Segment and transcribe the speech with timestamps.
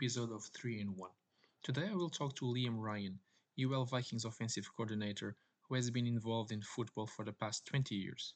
[0.00, 1.10] episode of 3 in 1.
[1.62, 3.18] Today I will talk to Liam Ryan,
[3.62, 5.36] UL Vikings offensive coordinator
[5.68, 8.32] who has been involved in football for the past 20 years.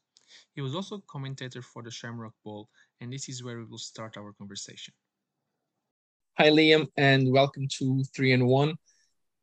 [0.55, 2.69] He was also commentator for the Shamrock Bowl,
[3.01, 4.93] and this is where we will start our conversation.
[6.37, 8.75] Hi, Liam, and welcome to 3 in 1.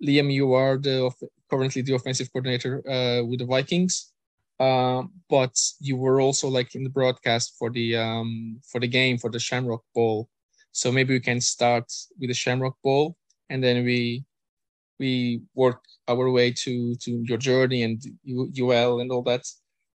[0.05, 1.09] Liam, you are the
[1.49, 4.13] currently the offensive coordinator uh, with the Vikings.
[4.59, 9.17] Uh, but you were also like in the broadcast for the um, for the game
[9.17, 10.29] for the Shamrock Bowl.
[10.71, 13.15] So maybe we can start with the Shamrock Bowl,
[13.49, 14.23] and then we
[14.99, 18.01] we work our way to to your journey and
[18.59, 19.43] UL and all that,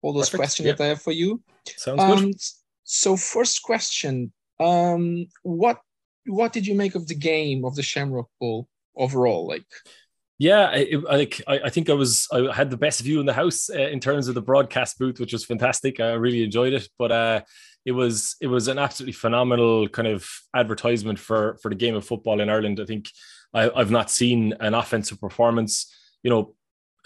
[0.02, 0.40] all those Perfect.
[0.40, 0.73] questions yeah.
[0.73, 1.41] that I have for you.
[1.78, 2.41] Sounds um, good.
[2.84, 5.80] So first question, um, what
[6.26, 9.48] what did you make of the game of the Shamrock Bowl overall?
[9.48, 9.66] Like,
[10.40, 13.34] yeah, I, like I, I, think I was I had the best view in the
[13.34, 16.00] house uh, in terms of the broadcast booth, which was fantastic.
[16.00, 17.42] I really enjoyed it, but uh,
[17.86, 22.06] it was it was an absolutely phenomenal kind of advertisement for for the game of
[22.06, 22.80] football in Ireland.
[22.80, 23.09] I think
[23.53, 26.56] I, I've not seen an offensive performance, you know,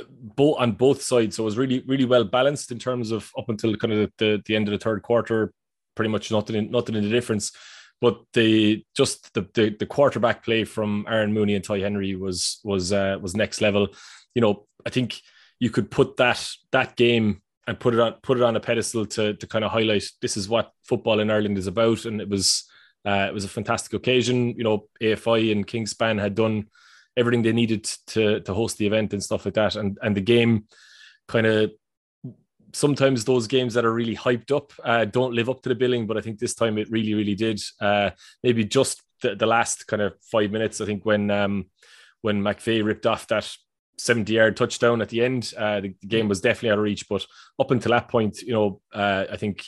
[0.08, 1.36] both on both sides.
[1.36, 4.42] So it was really really well balanced in terms of up until kind of the,
[4.46, 5.52] the end of the third quarter,
[5.96, 7.52] pretty much nothing nothing in the difference.
[8.00, 12.60] But the just the, the, the quarterback play from Aaron Mooney and Ty Henry was
[12.64, 13.88] was uh, was next level.
[14.36, 15.20] You know, I think
[15.60, 19.06] you could put that that game and put it on put it on a pedestal
[19.06, 22.30] to to kind of highlight this is what football in Ireland is about, and it
[22.30, 22.66] was
[23.06, 24.56] uh, it was a fantastic occasion.
[24.58, 26.68] You know, AFI and Kingspan had done
[27.18, 30.22] everything they needed to to host the event and stuff like that, and and the
[30.22, 30.66] game
[31.28, 31.72] kind of
[32.74, 36.06] sometimes those games that are really hyped up uh, don't live up to the billing,
[36.06, 37.60] but I think this time it really, really did.
[37.82, 38.12] Uh,
[38.44, 41.66] maybe just the, the, last kind of five minutes, I think when um,
[42.22, 43.52] when McVeigh ripped off that
[43.98, 47.08] 70 yard touchdown at the end, uh, the, game was definitely out of reach.
[47.10, 47.26] But
[47.60, 49.64] up until that point, you know, uh, I think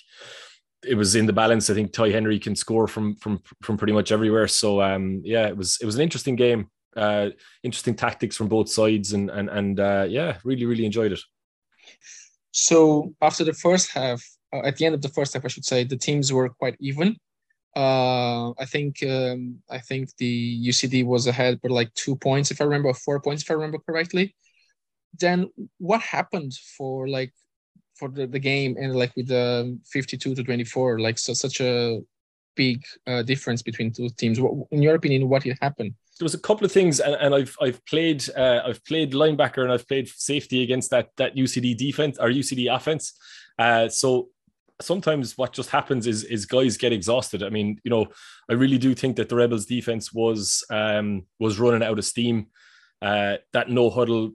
[0.88, 1.70] it was in the balance.
[1.70, 4.48] I think Ty Henry can score from from from pretty much everywhere.
[4.48, 6.70] So um, yeah, it was it was an interesting game.
[6.96, 7.30] Uh,
[7.64, 11.20] interesting tactics from both sides, and and and uh, yeah, really really enjoyed it.
[12.52, 14.24] So after the first half,
[14.54, 16.76] uh, at the end of the first half, I should say, the teams were quite
[16.80, 17.18] even.
[17.76, 22.62] Uh, I think um, I think the UCD was ahead by like two points, if
[22.62, 24.36] I remember, four points, if I remember correctly.
[25.18, 27.34] Then what happened for like
[27.96, 32.02] for the, the game and like with the 52 to 24, like so such a
[32.56, 34.40] big uh, difference between two teams?
[34.40, 35.94] What in your opinion, what happened?
[36.20, 39.64] there was a couple of things, and, and I've I've played uh, I've played linebacker
[39.64, 43.14] and I've played safety against that that UCD defense or UCD offense.
[43.58, 44.30] Uh, so
[44.82, 47.44] sometimes what just happens is is guys get exhausted.
[47.44, 48.08] I mean, you know,
[48.50, 52.48] I really do think that the Rebels defense was um, was running out of steam.
[53.02, 54.34] Uh, that no huddle,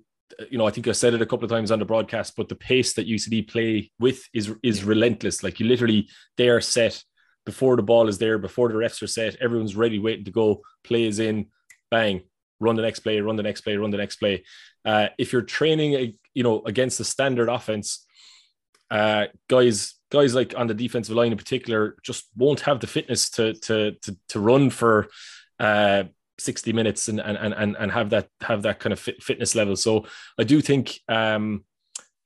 [0.50, 2.49] you know, I think I said it a couple of times on the broadcast, but
[2.49, 5.43] the pace that UCD play with is is relentless.
[5.43, 7.03] Like you literally they are set
[7.44, 10.62] before the ball is there, before the refs are set, everyone's ready, waiting to go.
[10.83, 11.47] Play is in,
[11.91, 12.22] bang,
[12.59, 14.44] run the next play, run the next play, run the next play.
[14.84, 18.06] Uh, if you're training, you know, against the standard offense,
[18.91, 23.28] uh, guys, guys like on the defensive line in particular, just won't have the fitness
[23.30, 25.08] to to to, to run for
[25.58, 26.04] uh,
[26.38, 29.76] 60 minutes and and and and have that have that kind of fit, fitness level.
[29.76, 30.06] So
[30.38, 31.64] I do think um,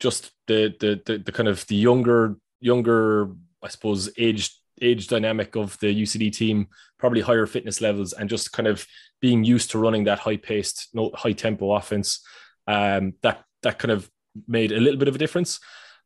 [0.00, 3.30] just the, the the the kind of the younger younger
[3.62, 8.52] I suppose aged age dynamic of the UCD team, probably higher fitness levels, and just
[8.52, 8.86] kind of
[9.20, 12.20] being used to running that high paced, no high tempo offense.
[12.66, 14.10] Um, that that kind of
[14.46, 15.58] made a little bit of a difference.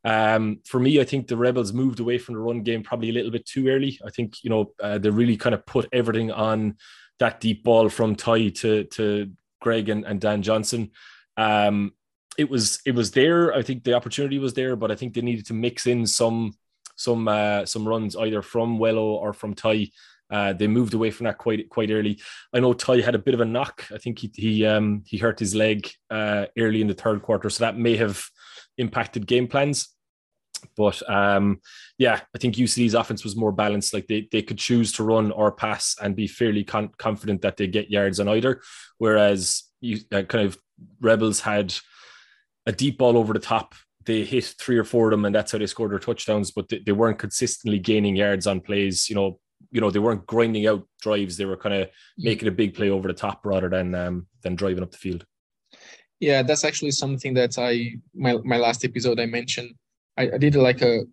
[0.05, 3.13] Um, for me, I think the Rebels moved away from the run game probably a
[3.13, 3.99] little bit too early.
[4.05, 6.77] I think you know uh, they really kind of put everything on
[7.19, 9.31] that deep ball from Ty to to
[9.61, 10.91] Greg and, and Dan Johnson.
[11.37, 11.93] Um,
[12.37, 13.53] it was it was there.
[13.53, 16.53] I think the opportunity was there, but I think they needed to mix in some
[16.95, 19.89] some uh, some runs either from Wello or from Ty.
[20.29, 22.19] Uh, they moved away from that quite quite early.
[22.53, 23.85] I know Ty had a bit of a knock.
[23.93, 27.49] I think he he um, he hurt his leg uh, early in the third quarter,
[27.49, 28.25] so that may have
[28.77, 29.92] impacted game plans.
[30.75, 31.59] But um,
[31.97, 33.93] yeah, I think UCD's offense was more balanced.
[33.93, 37.57] Like they, they could choose to run or pass and be fairly con- confident that
[37.57, 38.61] they get yards on either.
[38.97, 40.57] Whereas you uh, kind of
[41.01, 41.75] Rebels had
[42.65, 43.75] a deep ball over the top
[44.05, 46.51] they hit three or four of them, and that's how they scored their touchdowns.
[46.51, 49.09] But they, they weren't consistently gaining yards on plays.
[49.09, 49.39] You know,
[49.71, 51.37] you know they weren't grinding out drives.
[51.37, 54.55] They were kind of making a big play over the top rather than um, than
[54.55, 55.25] driving up the field.
[56.19, 59.73] Yeah, that's actually something that I my my last episode I mentioned.
[60.17, 61.03] I, I did like a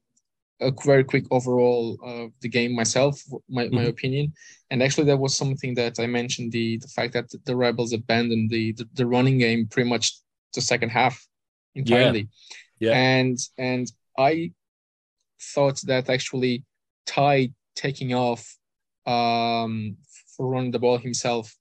[0.61, 3.76] a very quick overall of the game myself, my, mm-hmm.
[3.76, 4.32] my opinion.
[4.70, 8.50] And actually, that was something that I mentioned the the fact that the rebels abandoned
[8.50, 10.20] the the, the running game pretty much
[10.55, 11.26] the second half
[11.75, 12.29] entirely.
[12.79, 12.91] Yeah.
[12.91, 12.93] Yeah.
[12.97, 14.52] And and I
[15.55, 16.64] thought that actually
[17.06, 18.56] Ty taking off
[19.06, 19.97] um,
[20.37, 21.55] for running the ball himself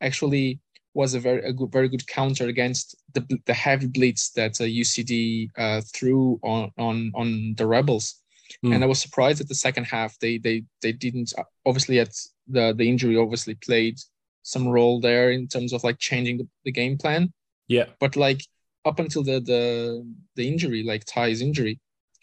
[0.00, 0.60] actually
[0.94, 4.64] was a very a good, very good counter against the the heavy blitz that uh,
[4.64, 8.22] UCD uh, threw on on on the rebels.
[8.64, 8.74] Mm.
[8.74, 11.32] And I was surprised at the second half they they they didn't
[11.64, 12.14] obviously at
[12.46, 13.98] the the injury obviously played
[14.42, 17.32] some role there in terms of like changing the, the game plan.
[17.68, 17.86] Yeah.
[17.98, 18.42] But like
[18.84, 21.80] up until the the the injury, like Ty's injury,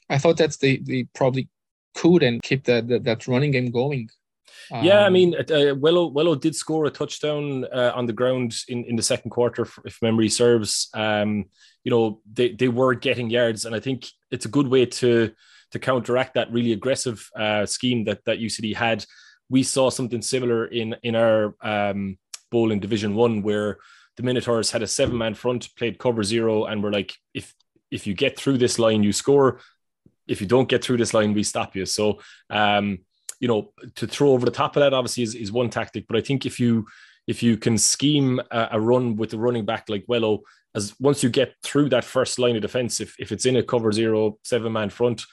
[0.10, 1.50] I thought that they they probably
[1.96, 4.10] could and keep that that, that running game going.
[4.72, 8.14] Um, yeah, I um, mean, uh, Wello Wello did score a touchdown uh, on the
[8.14, 10.90] ground in, in the second quarter, if memory serves.
[10.94, 11.46] Um,
[11.84, 15.32] you know, they, they were getting yards, and I think it's a good way to
[15.72, 19.06] to counteract that really aggressive uh, scheme that that UCD had.
[19.50, 22.18] We saw something similar in in our um,
[22.52, 23.80] bowl in Division One, where
[24.16, 27.54] the Minotaurs had a seven man front, played cover zero, and were like, if
[27.92, 29.60] if you get through this line, you score.
[30.26, 31.86] If you don't get through this line, we stop you.
[31.86, 32.20] So
[32.50, 33.00] um,
[33.44, 36.06] you know, to throw over the top of that obviously is, is one tactic.
[36.08, 36.88] But I think if you
[37.28, 40.40] if you can scheme a, a run with the running back like Wello,
[40.74, 43.64] as once you get through that first line of defense, if, if it's in a
[43.64, 45.26] cover zero seven man front,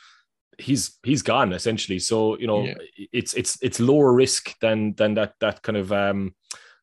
[0.59, 2.01] he's he's gone essentially.
[2.01, 2.75] So you know, yeah.
[3.13, 6.35] it's it's it's lower risk than than that that kind of um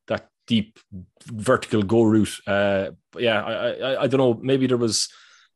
[0.07, 0.79] that deep
[1.25, 2.39] vertical go route.
[2.47, 4.39] Uh, yeah, I, I I don't know.
[4.41, 5.09] Maybe there was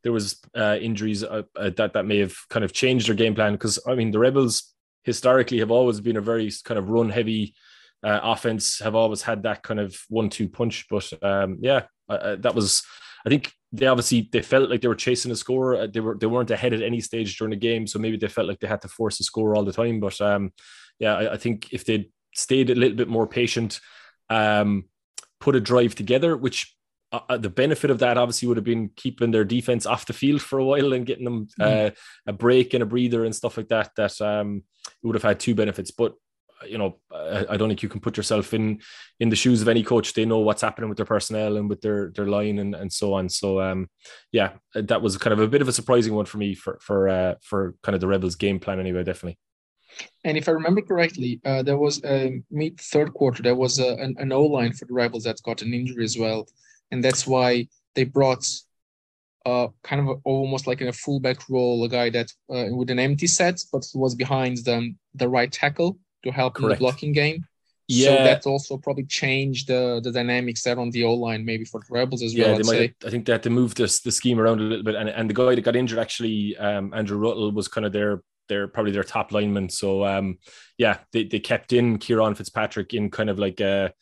[0.03, 3.35] there was uh, injuries uh, uh, that that may have kind of changed their game
[3.35, 4.67] plan because I mean the rebels
[5.03, 7.55] historically have always been a very kind of run heavy
[8.03, 10.87] uh, offense, have always had that kind of one two punch.
[10.89, 12.83] But um, yeah, uh, that was,
[13.25, 15.75] I think they obviously they felt like they were chasing a score.
[15.75, 18.27] Uh, they were they weren't ahead at any stage during the game, so maybe they
[18.27, 19.99] felt like they had to force a score all the time.
[19.99, 20.51] But um,
[20.99, 23.79] yeah, I, I think if they'd stayed a little bit more patient,
[24.29, 24.85] um,
[25.39, 26.75] put a drive together, which
[27.11, 30.13] uh, uh, the benefit of that obviously would have been keeping their defense off the
[30.13, 31.87] field for a while and getting them mm.
[31.87, 31.91] uh,
[32.25, 33.91] a break and a breather and stuff like that.
[33.95, 34.63] That um,
[35.03, 35.91] would have had two benefits.
[35.91, 36.15] But
[36.67, 38.81] you know, I, I, don't think you can put yourself in
[39.19, 40.13] in the shoes of any coach.
[40.13, 43.13] They know what's happening with their personnel and with their their line and, and so
[43.13, 43.29] on.
[43.29, 43.89] So um,
[44.31, 47.09] yeah, that was kind of a bit of a surprising one for me for for
[47.09, 49.03] uh, for kind of the Rebels game plan anyway.
[49.03, 49.37] Definitely.
[50.23, 53.43] And if I remember correctly, uh, there was a mid third quarter.
[53.43, 56.17] There was a, an, an O line for the Rebels that got an injury as
[56.17, 56.47] well
[56.91, 58.45] and that's why they brought
[59.45, 62.99] uh, kind of almost like in a fullback role, a guy that uh, with an
[62.99, 66.63] empty set, but he was behind them the right tackle to help Correct.
[66.63, 67.45] in the blocking game.
[67.87, 68.09] Yeah.
[68.09, 71.81] So that also probably changed the the dynamics there on the O line, maybe for
[71.81, 72.73] the Rebels as yeah, well.
[72.73, 75.09] Yeah, I think they had to move this the scheme around a little bit, and,
[75.09, 78.67] and the guy that got injured actually, um, Andrew Ruttle, was kind of their their
[78.67, 79.67] probably their top lineman.
[79.69, 80.37] So um,
[80.77, 83.93] yeah, they, they kept in Kieran Fitzpatrick in kind of like a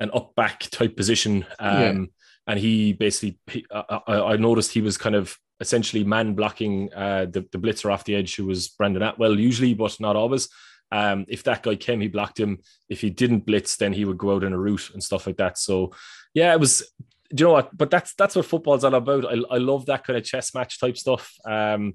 [0.00, 1.46] an up back type position.
[1.58, 2.04] Um, yeah
[2.46, 7.26] and he basically he, I, I, noticed he was kind of essentially man blocking uh,
[7.26, 10.48] the, the blitzer off the edge who was Brandon Atwell usually but not always.
[10.92, 12.58] Um, if that guy came he blocked him.
[12.88, 15.38] If he didn't blitz then he would go out in a route and stuff like
[15.38, 15.58] that.
[15.58, 15.92] So
[16.34, 16.88] yeah it was
[17.34, 17.76] do you know what?
[17.76, 19.26] But that's that's what football's all about.
[19.26, 21.34] I, I love that kind of chess match type stuff.
[21.44, 21.94] Um,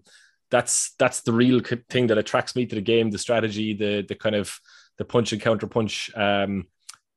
[0.50, 4.15] that's that's the real thing that attracts me to the game the strategy the the
[4.15, 4.59] kind of
[4.98, 6.65] the punch and counter punch um,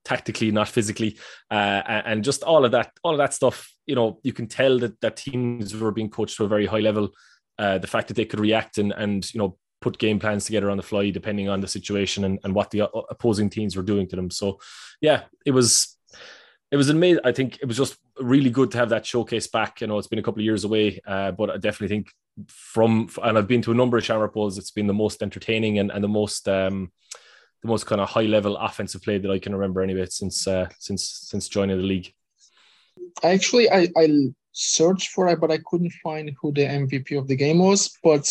[0.04, 1.18] tactically, not physically,
[1.50, 3.70] uh, and just all of that, all of that stuff.
[3.86, 6.81] You know, you can tell that that teams were being coached to a very high
[6.81, 7.10] level.
[7.58, 10.70] Uh, the fact that they could react and and you know put game plans together
[10.70, 14.08] on the fly depending on the situation and, and what the opposing teams were doing
[14.08, 14.31] to them.
[14.31, 14.58] So,
[15.02, 15.98] yeah, it was
[16.70, 17.20] it was amazing.
[17.24, 19.81] I think it was just really good to have that showcase back.
[19.81, 22.12] You know, it's been a couple of years away, uh, but I definitely think
[22.48, 24.58] from and I've been to a number of Shamrock Bowls.
[24.58, 26.90] It's been the most entertaining and, and the most um,
[27.64, 30.68] the most kind of high level offensive play that I can remember anyway since uh,
[30.78, 32.12] since since joining the league.
[33.22, 34.08] Actually, I I
[34.52, 37.90] searched for it, but I couldn't find who the MVP of the game was.
[38.02, 38.30] But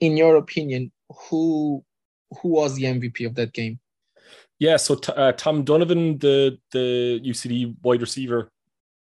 [0.00, 1.82] in your opinion, who
[2.42, 3.80] who was the MVP of that game?
[4.58, 8.50] Yeah, so t- uh, Tom Donovan, the the UCD wide receiver,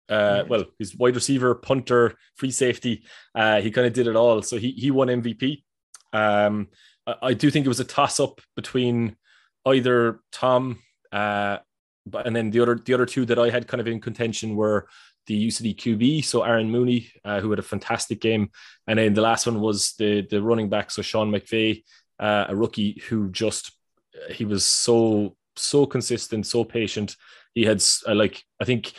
[0.08, 3.04] uh, well, his wide receiver, punter, free safety,
[3.36, 4.42] uh, he kind of did it all.
[4.42, 5.64] So he he won MVP.
[6.14, 6.70] Um,
[7.06, 9.18] I, I do think it was a toss up between
[9.66, 10.80] either Tom,
[11.12, 11.58] uh,
[12.06, 14.56] but and then the other the other two that I had kind of in contention
[14.56, 14.88] were
[15.28, 18.52] the UCD QB, so Aaron Mooney, uh, who had a fantastic game,
[18.88, 21.84] and then the last one was the the running back, so Sean McVeigh,
[22.20, 23.72] uh, a rookie who just
[24.32, 27.16] he was so so consistent, so patient.
[27.54, 28.94] He had uh, like I think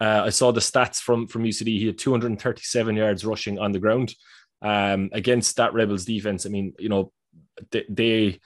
[0.00, 1.78] uh, I saw the stats from from UCD.
[1.78, 4.14] He had 237 yards rushing on the ground
[4.62, 6.46] um, against that Rebels defense.
[6.46, 7.12] I mean, you know,
[7.70, 8.40] they, they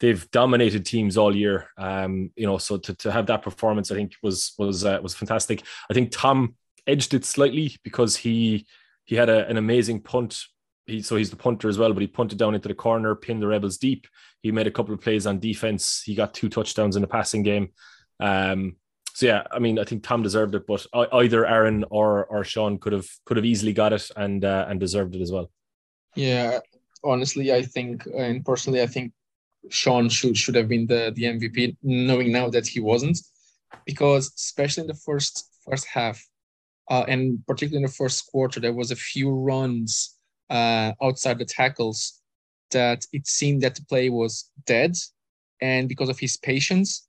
[0.00, 1.68] they've dominated teams all year.
[1.76, 5.14] Um, you know, so to, to have that performance, I think was was uh, was
[5.14, 5.62] fantastic.
[5.90, 8.66] I think Tom edged it slightly because he
[9.04, 10.42] he had a, an amazing punt.
[10.86, 13.42] he so he's the punter as well, but he punted down into the corner, pinned
[13.42, 14.06] the Rebels deep.
[14.42, 16.02] He made a couple of plays on defense.
[16.04, 17.72] He got two touchdowns in the passing game.
[18.18, 18.76] Um,
[19.12, 22.78] so yeah, I mean, I think Tom deserved it, but either Aaron or or Sean
[22.78, 25.50] could have could have easily got it and uh, and deserved it as well.
[26.16, 26.60] Yeah,
[27.04, 29.12] honestly, I think, and personally, I think
[29.68, 33.18] Sean should should have been the the MVP, knowing now that he wasn't,
[33.84, 36.24] because especially in the first first half,
[36.90, 40.16] uh, and particularly in the first quarter, there was a few runs
[40.48, 42.20] uh, outside the tackles
[42.70, 44.96] that it seemed that the play was dead,
[45.60, 47.08] and because of his patience,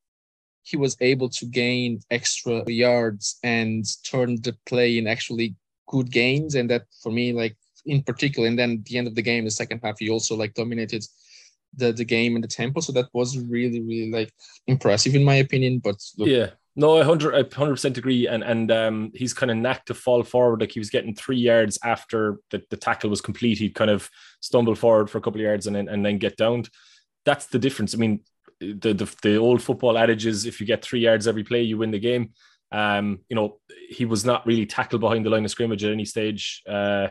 [0.64, 5.56] he was able to gain extra yards and turn the play in actually
[5.88, 7.56] good gains, and that for me, like
[7.86, 10.54] in particular, and then the end of the game, the second half, he also like
[10.54, 11.04] dominated
[11.76, 12.82] the the game and the tempo.
[12.82, 14.34] So that was really really like
[14.68, 15.80] impressive in my opinion.
[15.80, 18.28] But look, yeah, no, I hundred I hundred percent agree.
[18.28, 20.62] And and um, he's kind of knack to fall forward.
[20.62, 23.58] Like he was getting three yards after the, the tackle was complete.
[23.58, 24.10] He'd kind of
[24.40, 26.70] stumble forward for a couple of yards and then and then get downed.
[27.26, 27.94] That's the difference.
[27.94, 28.22] I mean,
[28.60, 31.78] the, the the old football adage is if you get three yards every play, you
[31.78, 32.32] win the game.
[32.72, 33.60] Um, you know,
[33.90, 36.64] he was not really tackled behind the line of scrimmage at any stage.
[36.68, 37.10] Uh,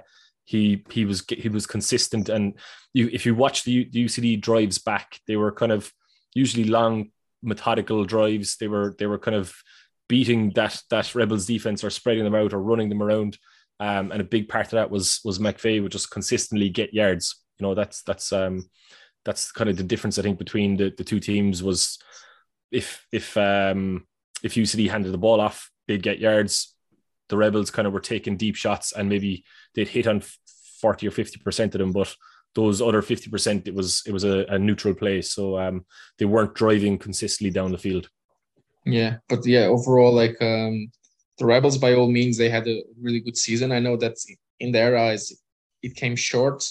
[0.50, 2.54] he he was he was consistent, and
[2.92, 5.92] you if you watch the, the UCD drives back, they were kind of
[6.34, 8.56] usually long methodical drives.
[8.56, 9.54] They were they were kind of
[10.08, 13.38] beating that that Rebels defense or spreading them out or running them around.
[13.78, 17.36] Um, and a big part of that was was McVeigh would just consistently get yards.
[17.60, 18.68] You know, that's that's um,
[19.24, 21.96] that's kind of the difference I think between the, the two teams was
[22.72, 24.04] if if um,
[24.42, 26.74] if UCD handed the ball off, they'd get yards.
[27.28, 29.44] The Rebels kind of were taking deep shots and maybe
[29.76, 30.22] they'd hit on
[30.80, 32.14] 40 or 50 percent of them, but
[32.54, 35.84] those other 50% it was it was a, a neutral play so um
[36.18, 38.08] they weren't driving consistently down the field.
[38.84, 40.90] Yeah but yeah overall like um
[41.38, 43.72] the rebels by all means they had a really good season.
[43.72, 44.16] I know that
[44.58, 45.32] in their eyes
[45.82, 46.64] it came short.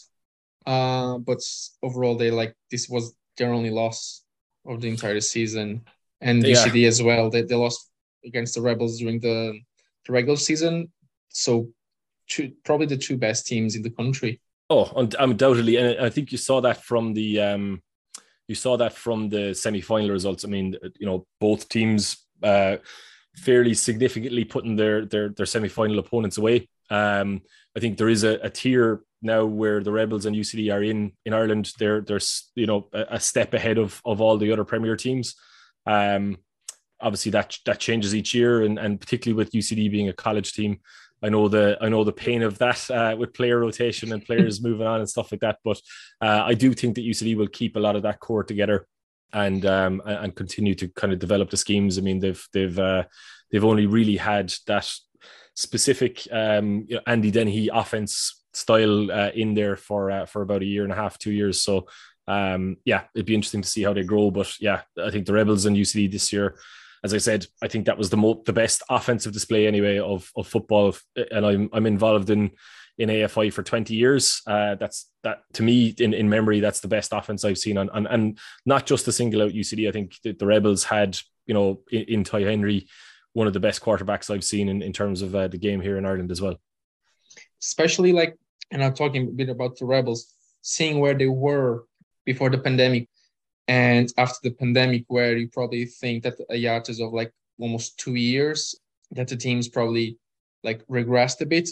[0.65, 1.39] Uh but
[1.81, 4.23] overall they like this was their only loss
[4.65, 5.85] of the entire season.
[6.21, 6.55] And yeah.
[6.55, 7.89] ucd as well they, they lost
[8.25, 9.57] against the rebels during the,
[10.05, 10.91] the regular season.
[11.29, 11.69] So
[12.29, 14.39] two, probably the two best teams in the country
[14.71, 17.81] Oh, undoubtedly, and I think you saw that from the um,
[18.47, 20.45] you saw that from the semi-final results.
[20.45, 22.77] I mean, you know, both teams uh,
[23.35, 26.69] fairly significantly putting their their their semi-final opponents away.
[26.91, 27.41] Um,
[27.75, 31.13] I think there is a, a, tier now where the Rebels and UCD are in
[31.25, 31.71] in Ireland.
[31.79, 32.19] They're they're
[32.53, 35.35] you know a, step ahead of of all the other Premier teams.
[35.87, 36.37] Um,
[37.01, 40.79] obviously that that changes each year, and and particularly with UCD being a college team,
[41.21, 44.61] I know the I know the pain of that uh, with player rotation and players
[44.63, 45.57] moving on and stuff like that.
[45.63, 45.81] But
[46.21, 48.87] uh, I do think that UCD will keep a lot of that core together
[49.33, 51.97] and um, and continue to kind of develop the schemes.
[51.97, 53.03] I mean, they've they've uh,
[53.51, 54.91] they've only really had that
[55.55, 60.61] specific um, you know, Andy Dennehy offense style uh, in there for uh, for about
[60.61, 61.61] a year and a half, two years.
[61.61, 61.87] So
[62.27, 64.31] um, yeah, it'd be interesting to see how they grow.
[64.31, 66.57] But yeah, I think the Rebels and UCD this year
[67.03, 70.31] as I said, I think that was the mo- the best offensive display anyway of
[70.35, 72.51] of football, and I'm I'm involved in
[72.99, 74.41] in AFI for 20 years.
[74.45, 77.89] Uh, that's that to me in, in memory, that's the best offense I've seen on,
[77.89, 79.87] on and not just the single out UCD.
[79.87, 82.87] I think the, the Rebels had, you know, in, in, Ty Henry,
[83.31, 85.97] one of the best quarterbacks I've seen in, in terms of uh, the game here
[85.97, 86.55] in Ireland as well.
[87.61, 88.37] Especially like,
[88.71, 91.85] and I'm talking a bit about the Rebels, seeing where they were
[92.25, 93.07] before the pandemic
[93.69, 98.15] and after the pandemic, where you probably think that a hiatus of like almost two
[98.15, 98.75] years,
[99.11, 100.17] that the teams probably
[100.63, 101.69] like regressed a bit,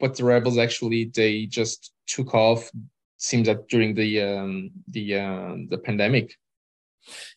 [0.00, 2.70] but the rebels actually they just took off.
[3.18, 6.34] Seems that during the um, the uh, the pandemic.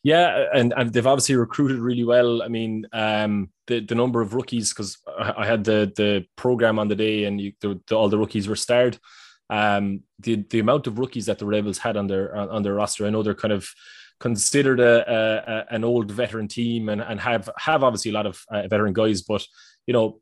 [0.03, 2.43] Yeah, and, and they've obviously recruited really well.
[2.43, 6.87] I mean, um, the the number of rookies because I had the the program on
[6.87, 8.97] the day, and you, the, the, all the rookies were starred
[9.51, 13.05] um, the the amount of rookies that the Rebels had on their on their roster.
[13.05, 13.69] I know they're kind of
[14.19, 18.41] considered a, a, an old veteran team and, and have have obviously a lot of
[18.49, 19.45] uh, veteran guys, but
[19.85, 20.21] you know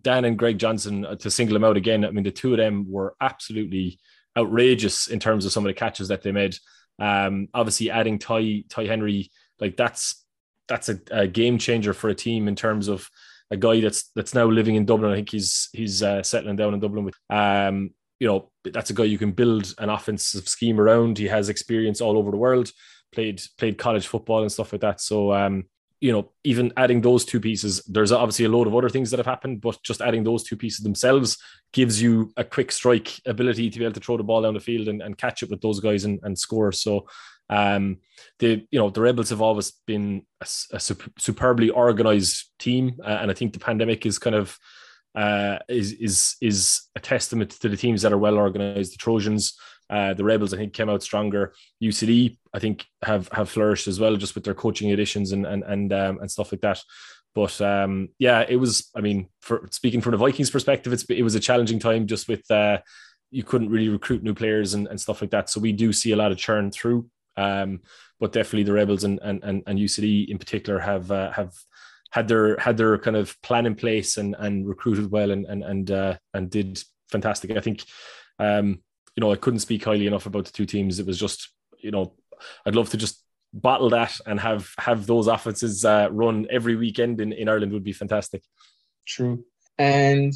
[0.00, 2.04] Dan and Greg Johnson uh, to single them out again.
[2.04, 3.98] I mean, the two of them were absolutely
[4.36, 6.56] outrageous in terms of some of the catches that they made.
[6.98, 10.24] Um, obviously, adding Ty Ty Henry like that's
[10.68, 13.08] that's a, a, game changer for a team in terms of
[13.50, 15.12] a guy that's that's now living in Dublin.
[15.12, 17.90] I think he's he's uh, settling down in Dublin with um,
[18.22, 21.18] you know, that's a guy you can build an offensive scheme around.
[21.18, 22.70] He has experience all over the world,
[23.12, 25.00] played played college football and stuff like that.
[25.00, 25.64] So um,
[26.00, 29.16] you know, even adding those two pieces, there's obviously a load of other things that
[29.18, 31.36] have happened, but just adding those two pieces themselves
[31.72, 34.60] gives you a quick strike ability to be able to throw the ball down the
[34.60, 36.70] field and, and catch it with those guys and, and score.
[36.70, 37.08] So
[37.50, 37.98] um,
[38.38, 43.32] the you know the rebels have always been a, a superbly organized team, uh, and
[43.32, 44.56] I think the pandemic is kind of
[45.14, 48.94] uh, is is is a testament to the teams that are well organized.
[48.94, 49.58] The Trojans,
[49.90, 51.54] uh, the Rebels, I think, came out stronger.
[51.82, 55.62] UCD, I think, have have flourished as well, just with their coaching additions and and
[55.64, 56.82] and um, and stuff like that.
[57.34, 58.90] But um, yeah, it was.
[58.94, 62.28] I mean, for speaking from the Vikings' perspective, it's it was a challenging time just
[62.28, 62.78] with uh,
[63.30, 65.48] you couldn't really recruit new players and, and stuff like that.
[65.48, 67.08] So we do see a lot of churn through.
[67.36, 67.80] Um,
[68.20, 71.54] but definitely the Rebels and and and, UCD in particular have uh, have
[72.12, 75.64] had their had their kind of plan in place and and recruited well and and
[75.64, 77.50] and uh, and did fantastic.
[77.52, 77.84] I think
[78.38, 78.80] um,
[79.16, 80.98] you know I couldn't speak highly enough about the two teams.
[80.98, 82.14] It was just you know
[82.66, 87.20] I'd love to just battle that and have have those offenses uh, run every weekend
[87.20, 88.42] in, in Ireland would be fantastic.
[89.06, 89.44] True.
[89.78, 90.32] And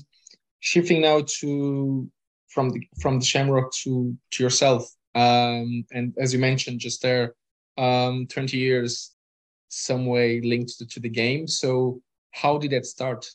[0.60, 2.10] shifting now to
[2.48, 4.90] from the from the Shamrock to to yourself.
[5.14, 7.34] Um, and as you mentioned just there,
[7.78, 9.15] um, 20 years
[9.68, 11.46] some way linked to, to the game.
[11.46, 13.28] So how did that start?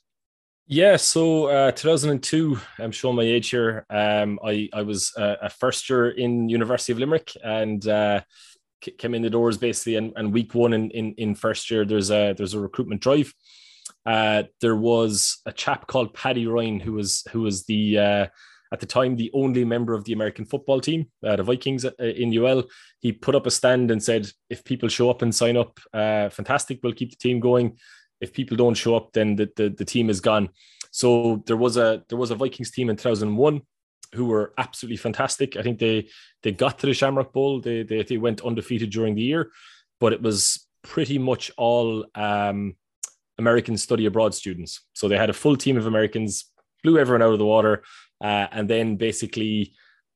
[0.67, 3.85] Yeah, so uh, 2002, I'm showing my age here.
[3.89, 8.21] Um, I, I was a first year in University of Limerick and uh,
[8.97, 9.95] came in the doors basically.
[9.97, 13.33] And, and week one in, in, in first year, there's a there's a recruitment drive.
[14.05, 18.27] Uh, there was a chap called Paddy Ryan who was who was the uh,
[18.71, 21.91] at the time the only member of the American football team, uh, the Vikings uh,
[21.99, 22.63] in UL.
[22.99, 26.29] He put up a stand and said, if people show up and sign up, uh,
[26.29, 27.77] fantastic, we'll keep the team going.
[28.21, 30.49] If people don't show up, then the, the, the team is gone.
[30.91, 33.61] So there was a there was a Vikings team in 2001
[34.13, 35.55] who were absolutely fantastic.
[35.55, 36.09] I think they
[36.43, 37.61] they got to the Shamrock Bowl.
[37.61, 39.51] They they, they went undefeated during the year,
[39.99, 42.75] but it was pretty much all um,
[43.37, 44.81] American study abroad students.
[44.93, 46.50] So they had a full team of Americans,
[46.83, 47.83] blew everyone out of the water.
[48.23, 49.73] Uh, and then basically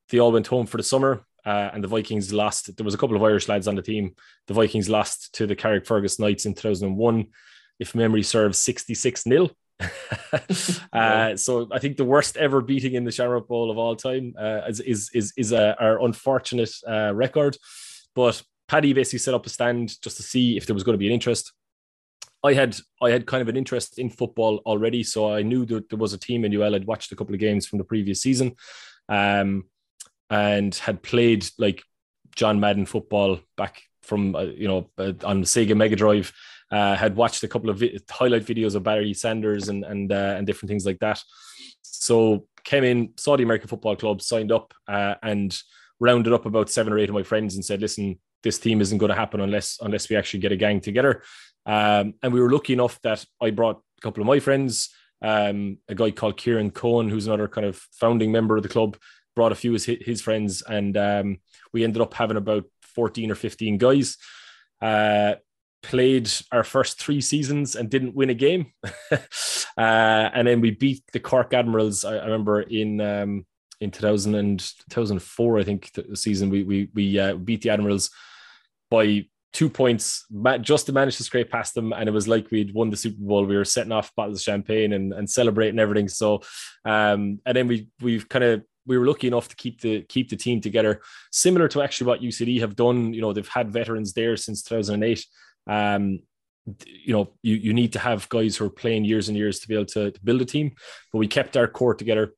[0.09, 1.25] they all went home for the summer.
[1.45, 2.75] Uh, and the Vikings lost.
[2.75, 4.15] There was a couple of Irish lads on the team.
[4.47, 7.27] The Vikings lost to the Carrickfergus Knights in 2001,
[7.79, 9.49] if memory serves, 66 0.
[10.93, 14.33] uh, so I think the worst ever beating in the Shamrock Bowl of all time
[14.39, 17.57] uh, is is is, is a, our unfortunate uh, record.
[18.15, 20.99] But Paddy basically set up a stand just to see if there was going to
[20.99, 21.51] be an interest.
[22.45, 25.89] I had I had kind of an interest in football already, so I knew that
[25.89, 26.75] there was a team in UL.
[26.75, 28.55] I'd watched a couple of games from the previous season,
[29.09, 29.65] um,
[30.29, 31.81] and had played like
[32.35, 36.31] John Madden football back from uh, you know uh, on Sega Mega Drive.
[36.71, 40.35] Uh, had watched a couple of vi- highlight videos of Barry Sanders and and uh,
[40.37, 41.21] and different things like that.
[41.81, 45.57] So came in, saw the American Football Club, signed up, uh, and
[45.99, 48.99] rounded up about seven or eight of my friends and said, "Listen, this team isn't
[48.99, 51.23] going to happen unless unless we actually get a gang together."
[51.65, 54.89] Um, and we were lucky enough that I brought a couple of my friends,
[55.21, 58.97] um, a guy called Kieran Cohen, who's another kind of founding member of the club,
[59.35, 61.39] brought a few of his, his friends, and um,
[61.73, 64.17] we ended up having about 14 or 15 guys.
[64.81, 65.35] Uh,
[65.81, 68.73] played our first three seasons and didn't win a game.
[69.11, 69.17] uh,
[69.77, 73.45] and then we beat the Cork Admirals, I, I remember in um,
[73.81, 78.09] in 2000 and 2004, I think the season we we we uh, beat the Admirals
[78.89, 79.25] by
[79.55, 80.25] two points,
[80.59, 81.93] just to manage to scrape past them.
[81.93, 83.45] And it was like we'd won the Super Bowl.
[83.45, 86.09] We were setting off bottles of champagne and, and celebrating everything.
[86.09, 86.41] So,
[86.83, 90.29] um, and then we we've kind of we were lucky enough to keep the keep
[90.29, 93.13] the team together, similar to actually what UCD have done.
[93.13, 95.25] You know, they've had veterans there since 2008.
[95.67, 96.19] Um,
[96.85, 99.67] you know, you, you need to have guys who are playing years and years to
[99.67, 100.73] be able to, to build a team.
[101.13, 102.33] But we kept our core together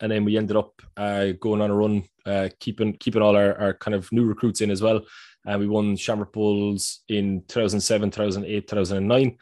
[0.00, 3.58] and then we ended up uh, going on a run, uh, keeping keeping all our,
[3.58, 5.00] our kind of new recruits in as well.
[5.48, 9.38] Uh, we won Shamrock Bowls in 2007, 2008, 2009,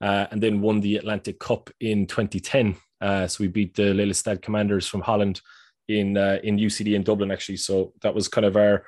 [0.00, 2.76] uh, and then won the Atlantic Cup in 2010.
[3.00, 5.40] Uh, so we beat the Lelystad Commanders from Holland
[5.88, 7.56] in uh, in UCD in Dublin actually.
[7.56, 8.84] So that was kind of our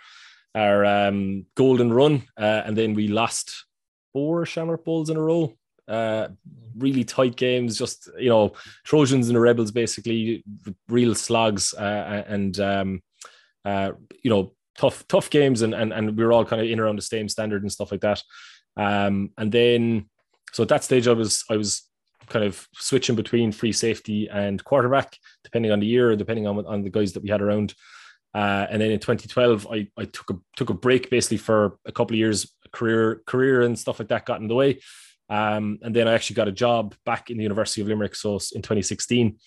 [0.54, 3.64] our um, golden run, uh, and then we lost
[4.12, 5.54] four Shamrock Bowls in a row.
[5.88, 6.28] Uh,
[6.78, 8.52] really tight games, just you know,
[8.84, 10.44] Trojans and the Rebels basically
[10.88, 13.02] real slugs, uh, and um,
[13.64, 16.96] you know, tough tough games, and and and we were all kind of in around
[16.96, 18.22] the same standard and stuff like that.
[18.76, 20.08] Um, and then
[20.52, 21.82] so at that stage, I was I was
[22.28, 26.82] kind of switching between free safety and quarterback, depending on the year, depending on on
[26.82, 27.74] the guys that we had around.
[28.32, 31.92] Uh, and then in 2012, I, I took a took a break basically for a
[31.92, 34.80] couple of years, career career and stuff like that got in the way.
[35.28, 38.16] Um, and then I actually got a job back in the University of Limerick.
[38.16, 39.38] So in 2016,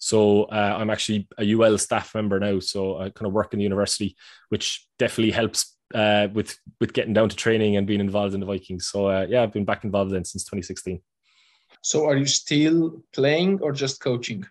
[0.00, 2.58] so uh, I'm actually a UL staff member now.
[2.58, 4.16] So I kind of work in the university,
[4.48, 8.46] which definitely helps uh, with with getting down to training and being involved in the
[8.46, 8.86] Vikings.
[8.86, 11.02] So uh, yeah, I've been back involved then since 2016.
[11.82, 14.44] So are you still playing or just coaching?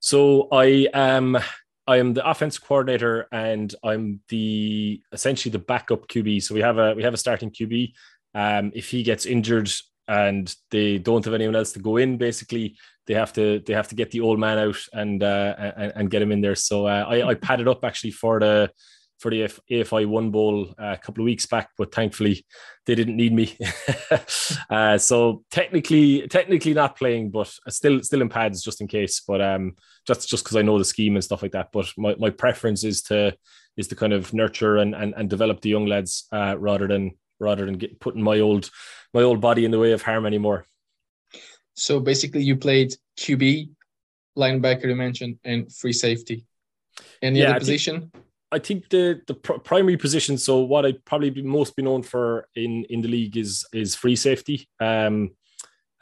[0.00, 1.38] So I am.
[1.84, 6.44] I am the offense coordinator and I'm the essentially the backup QB.
[6.44, 7.92] So we have a we have a starting QB.
[8.34, 9.70] Um, if he gets injured,
[10.12, 12.18] and they don't have anyone else to go in.
[12.18, 15.92] Basically, they have to they have to get the old man out and uh, and,
[15.96, 16.54] and get him in there.
[16.54, 18.70] So uh, I, I padded up actually for the
[19.18, 22.44] for the AFI One Bowl uh, a couple of weeks back, but thankfully
[22.84, 23.56] they didn't need me.
[24.70, 29.22] uh, so technically, technically not playing, but still still in pads just in case.
[29.26, 31.70] But um, just just because I know the scheme and stuff like that.
[31.72, 33.34] But my, my preference is to
[33.78, 37.12] is to kind of nurture and and, and develop the young lads uh, rather than
[37.40, 38.70] rather than get, putting my old
[39.14, 40.64] my old body in the way of harm anymore.
[41.74, 43.70] So basically, you played QB,
[44.36, 46.44] linebacker, you mentioned, and free safety.
[47.20, 48.12] Any yeah, other position?
[48.50, 50.36] I think the the pr- primary position.
[50.36, 53.94] So what I'd probably be most be known for in in the league is is
[53.94, 54.68] free safety.
[54.78, 55.30] Um,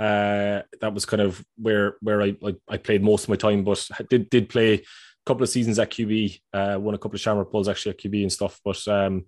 [0.00, 3.62] uh, that was kind of where where I, I, I played most of my time,
[3.62, 4.82] but did did play a
[5.26, 6.40] couple of seasons at QB.
[6.52, 8.60] Uh, won a couple of Shamrock Bowls actually at QB and stuff.
[8.64, 9.26] But um,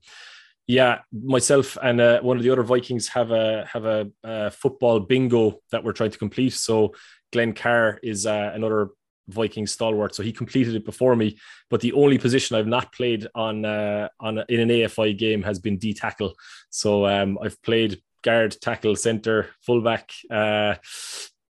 [0.67, 5.01] yeah, myself and uh, one of the other Vikings have a have a, a, football
[5.01, 6.53] bingo that we're trying to complete.
[6.53, 6.95] So
[7.33, 8.91] Glenn Carr is uh, another
[9.29, 11.39] Viking stalwart, so he completed it before me.
[11.71, 15.59] But the only position I've not played on uh, on in an AFI game has
[15.59, 16.35] been D tackle.
[16.71, 20.77] So um, I've played guard, tackle, center, fullback, uh,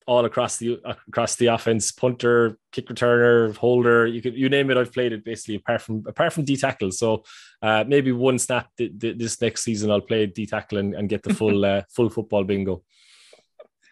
[0.05, 4.05] all across the across the offense, punter, kick returner, holder.
[4.05, 4.77] You could you name it.
[4.77, 6.91] I've played it basically apart from apart from D tackle.
[6.91, 7.23] So
[7.61, 11.09] uh, maybe one snap th- th- this next season I'll play D tackle and, and
[11.09, 12.83] get the full uh, full football bingo.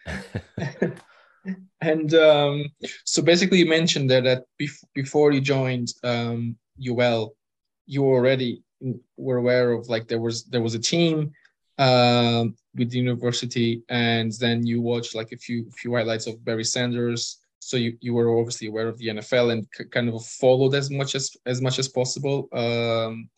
[1.80, 2.64] and um,
[3.04, 7.34] so basically, you mentioned that that bef- before you joined um, UL,
[7.86, 8.62] you already
[9.16, 11.32] were aware of like there was there was a team
[11.78, 16.64] um, with the university, and then you watched like a few few highlights of Barry
[16.64, 17.38] Sanders.
[17.58, 20.90] So you, you were obviously aware of the NFL and c- kind of followed as
[20.90, 22.48] much as as much as possible.
[22.52, 23.28] Um,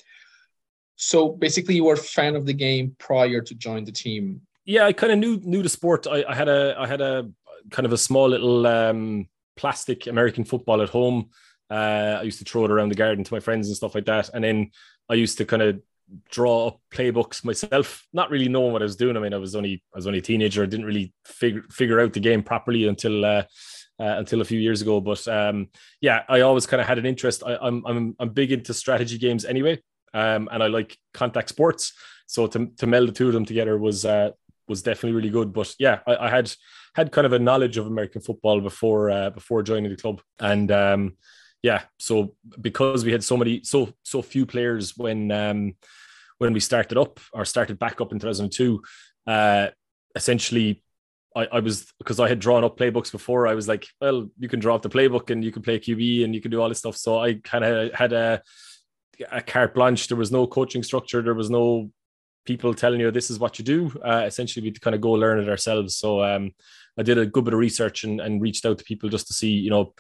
[0.96, 4.40] so basically, you were a fan of the game prior to join the team.
[4.64, 6.06] Yeah, I kind of knew knew the sport.
[6.06, 7.30] I, I had a I had a
[7.70, 11.30] kind of a small little um, plastic American football at home.
[11.70, 14.04] Uh, I used to throw it around the garden to my friends and stuff like
[14.06, 14.30] that.
[14.32, 14.70] And then
[15.08, 15.80] I used to kind of
[16.30, 19.16] draw up playbooks myself, not really knowing what I was doing.
[19.16, 20.62] I mean, I was only I was only a teenager.
[20.62, 23.44] I didn't really figure figure out the game properly until uh,
[23.98, 25.00] uh, until a few years ago.
[25.00, 25.68] But um,
[26.00, 27.42] yeah, I always kind of had an interest.
[27.46, 29.80] I, am I'm, I'm I'm big into strategy games anyway,
[30.12, 31.92] um, and I like contact sports.
[32.26, 34.30] So to to meld the two of them together was uh,
[34.68, 35.52] was definitely really good.
[35.52, 36.52] But yeah, I, I had
[36.94, 40.70] had kind of a knowledge of American football before uh, before joining the club, and
[40.70, 41.16] um,
[41.64, 45.74] yeah, so because we had so many so so few players when um,
[46.36, 48.82] when we started up or started back up in 2002,
[49.26, 49.68] uh,
[50.14, 50.82] essentially.
[51.34, 53.48] I, I was because I had drawn up playbooks before.
[53.48, 56.22] I was like, well, you can draw up the playbook and you can play QB
[56.22, 56.96] and you can do all this stuff.
[56.96, 58.42] So I kind of had a
[59.32, 60.06] a carte blanche.
[60.06, 61.22] There was no coaching structure.
[61.22, 61.90] There was no
[62.44, 63.90] people telling you this is what you do.
[64.04, 65.96] Uh, essentially, we kind of go learn it ourselves.
[65.96, 66.52] So um,
[66.98, 69.32] I did a good bit of research and, and reached out to people just to
[69.32, 69.94] see, you know,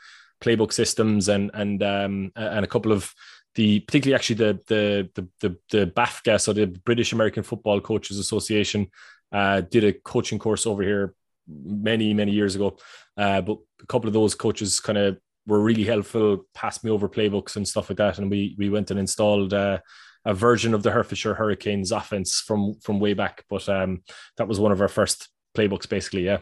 [0.44, 3.12] playbook systems and and um, and a couple of
[3.54, 8.18] the particularly actually the the the the, the BAFCA, so the British American Football Coaches
[8.18, 8.88] Association,
[9.32, 11.14] uh, did a coaching course over here
[11.48, 12.76] many many years ago.
[13.16, 17.08] Uh, but a couple of those coaches kind of were really helpful, passed me over
[17.08, 19.54] playbooks and stuff like that, and we we went and installed.
[19.54, 19.78] Uh,
[20.26, 24.02] a version of the Hertfordshire Hurricanes offense from from way back, but um,
[24.38, 26.24] that was one of our first playbooks, basically.
[26.24, 26.38] Yeah.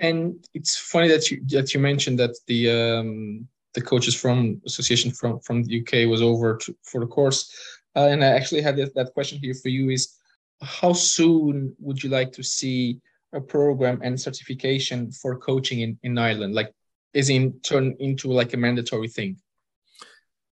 [0.00, 5.10] And it's funny that you that you mentioned that the um, the coaches from association
[5.10, 7.52] from from the UK was over to, for the course,
[7.96, 10.16] uh, and I actually had that, that question here for you: is
[10.62, 13.00] how soon would you like to see
[13.32, 16.54] a program and certification for coaching in in Ireland?
[16.54, 16.72] Like,
[17.12, 19.36] is in turn into like a mandatory thing?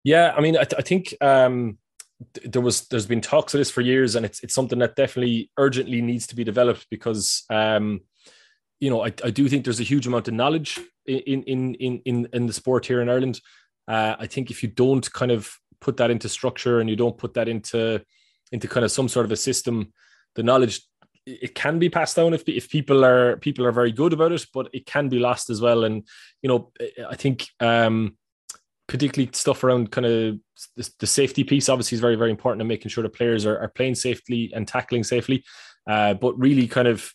[0.04, 1.78] Yeah, I mean, I, th- I think um,
[2.44, 5.50] there was there's been talks of this for years, and it's it's something that definitely
[5.58, 8.00] urgently needs to be developed because um,
[8.82, 12.02] you know, I, I do think there's a huge amount of knowledge in in in
[12.04, 13.40] in in the sport here in Ireland.
[13.86, 17.16] Uh, I think if you don't kind of put that into structure and you don't
[17.16, 18.04] put that into
[18.50, 19.92] into kind of some sort of a system,
[20.34, 20.82] the knowledge
[21.24, 24.44] it can be passed down if if people are people are very good about it,
[24.52, 25.84] but it can be lost as well.
[25.84, 26.04] And
[26.42, 26.72] you know,
[27.08, 28.16] I think um,
[28.88, 30.38] particularly stuff around kind of
[30.76, 33.58] the, the, safety piece obviously is very very important and making sure the players are,
[33.60, 35.44] are playing safely and tackling safely.
[35.88, 37.12] Uh, but really, kind of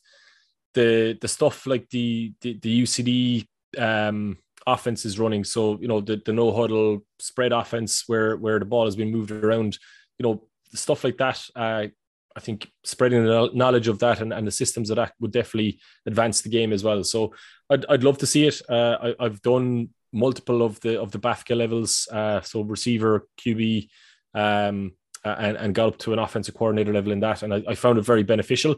[0.78, 5.44] the the stuff like the the, the UCD um, offense is running.
[5.44, 9.12] So you know the the no huddle spread offense where where the ball has been
[9.12, 9.78] moved around.
[10.20, 11.44] You know stuff like that.
[11.56, 11.88] Uh,
[12.36, 15.80] I think spreading the knowledge of that and, and the systems of that would definitely
[16.06, 17.04] advance the game as well.
[17.04, 17.34] So
[17.72, 18.62] I'd, I'd love to see it.
[18.70, 23.90] Uh, I, have done multiple of the of the BAFCA levels, uh, so receiver, QB,
[24.36, 24.92] um,
[25.24, 27.98] and, and got up to an offensive coordinator level in that, and I, I found
[27.98, 28.76] it very beneficial.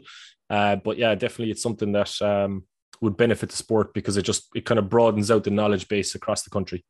[0.50, 2.64] Uh, but yeah, definitely it's something that um,
[3.00, 6.14] would benefit the sport because it just it kind of broadens out the knowledge base
[6.14, 6.84] across the country.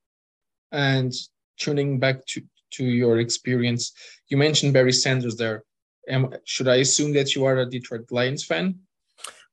[0.72, 1.12] And
[1.58, 2.42] tuning back to,
[2.72, 3.92] to your experience,
[4.28, 5.64] you mentioned Barry Sanders there.
[6.10, 8.76] Um, should I assume that you are a Detroit Lions fan?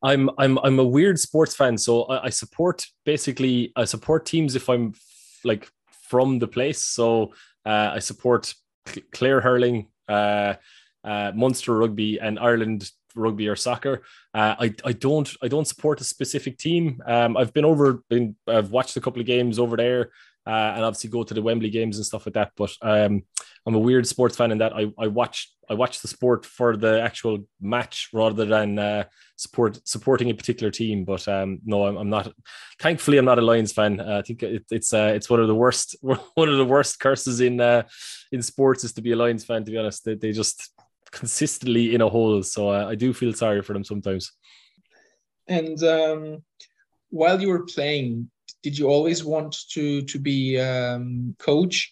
[0.01, 4.55] I'm I'm I'm a weird sports fan, so I, I support basically I support teams
[4.55, 4.93] if I'm
[5.43, 5.69] like
[6.09, 6.85] from the place.
[6.85, 7.33] So
[7.65, 8.53] uh, I support
[9.11, 10.53] Clare hurling, uh,
[11.03, 14.03] uh, Munster rugby, and Ireland rugby or soccer.
[14.33, 17.01] Uh, I I don't I don't support a specific team.
[17.05, 20.11] Um, I've been over, been I've watched a couple of games over there
[20.47, 22.53] uh, and obviously go to the Wembley games and stuff like that.
[22.55, 23.23] But um,
[23.65, 26.77] I'm a weird sports fan in that I, I watch I watch the sport for
[26.77, 29.03] the actual match rather than uh,
[29.35, 31.03] support supporting a particular team.
[31.03, 32.31] But um, no, I'm, I'm, not.
[32.79, 33.99] Thankfully, I'm not a Lions fan.
[33.99, 36.97] Uh, I think it, it's uh, it's one of the worst one of the worst
[37.01, 37.83] curses in uh,
[38.31, 39.65] in sports is to be a Lions fan.
[39.65, 40.71] To be honest, they, they just
[41.11, 42.43] consistently in a hole.
[42.43, 44.31] So uh, I do feel sorry for them sometimes.
[45.47, 46.43] And um,
[47.09, 48.29] while you were playing,
[48.63, 51.91] did you always want to to be um, coach,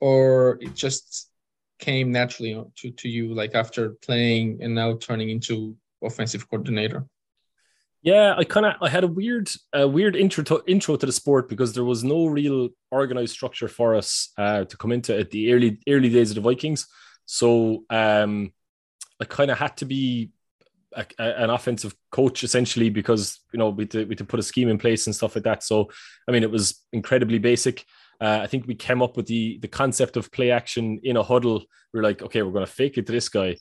[0.00, 1.30] or it just
[1.78, 7.06] came naturally to to you, like after playing and now turning into offensive coordinator?
[8.02, 11.12] Yeah, I kind of I had a weird a weird intro to, intro to the
[11.12, 15.30] sport because there was no real organized structure for us uh, to come into at
[15.30, 16.86] the early early days of the Vikings.
[17.26, 18.52] So um,
[19.20, 20.30] I kind of had to be
[20.94, 24.44] a, a, an offensive coach essentially because you know we had, we to put a
[24.44, 25.62] scheme in place and stuff like that.
[25.62, 25.90] So
[26.28, 27.84] I mean, it was incredibly basic.
[28.20, 31.22] Uh, I think we came up with the the concept of play action in a
[31.22, 31.64] huddle.
[31.92, 33.56] We are like, okay, we're going to fake it to this guy,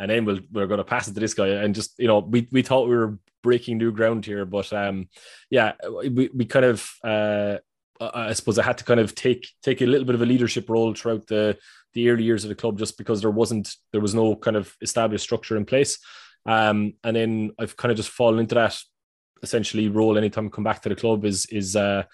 [0.00, 2.20] and then we'll, we're going to pass it to this guy, and just you know,
[2.20, 5.08] we we thought we were breaking new ground here, but um,
[5.50, 5.72] yeah,
[6.10, 7.58] we we kind of uh,
[8.00, 10.68] I suppose I had to kind of take take a little bit of a leadership
[10.70, 11.58] role throughout the
[11.98, 14.74] the early years of the club, just because there wasn't there was no kind of
[14.80, 15.98] established structure in place.
[16.46, 18.78] Um, and then I've kind of just fallen into that
[19.42, 22.04] essentially role anytime I come back to the club is is uh,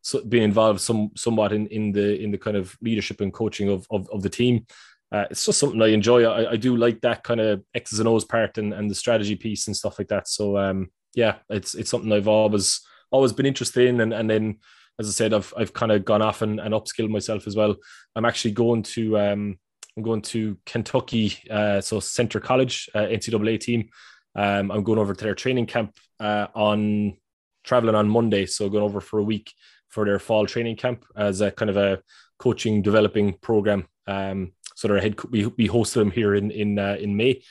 [0.00, 3.68] so being involved some somewhat in in the in the kind of leadership and coaching
[3.68, 4.66] of of, of the team.
[5.12, 6.24] Uh, it's just something I enjoy.
[6.24, 9.36] I, I do like that kind of X's and O's part and, and the strategy
[9.36, 10.26] piece and stuff like that.
[10.26, 12.80] So um, yeah, it's it's something I've always
[13.12, 14.00] always been interested in.
[14.00, 14.58] And and then
[14.98, 17.76] as I said, I've I've kind of gone off and, and upskilled myself as well.
[18.14, 19.58] I'm actually going to um,
[19.96, 23.88] I'm going to Kentucky, uh, so Centre College uh, NCAA team.
[24.36, 27.16] Um, I'm going over to their training camp uh, on
[27.62, 29.52] traveling on Monday, so going over for a week
[29.88, 32.02] for their fall training camp as a kind of a
[32.38, 33.86] coaching developing program.
[34.06, 37.42] Um, so their head we we hosted them here in in uh, in May,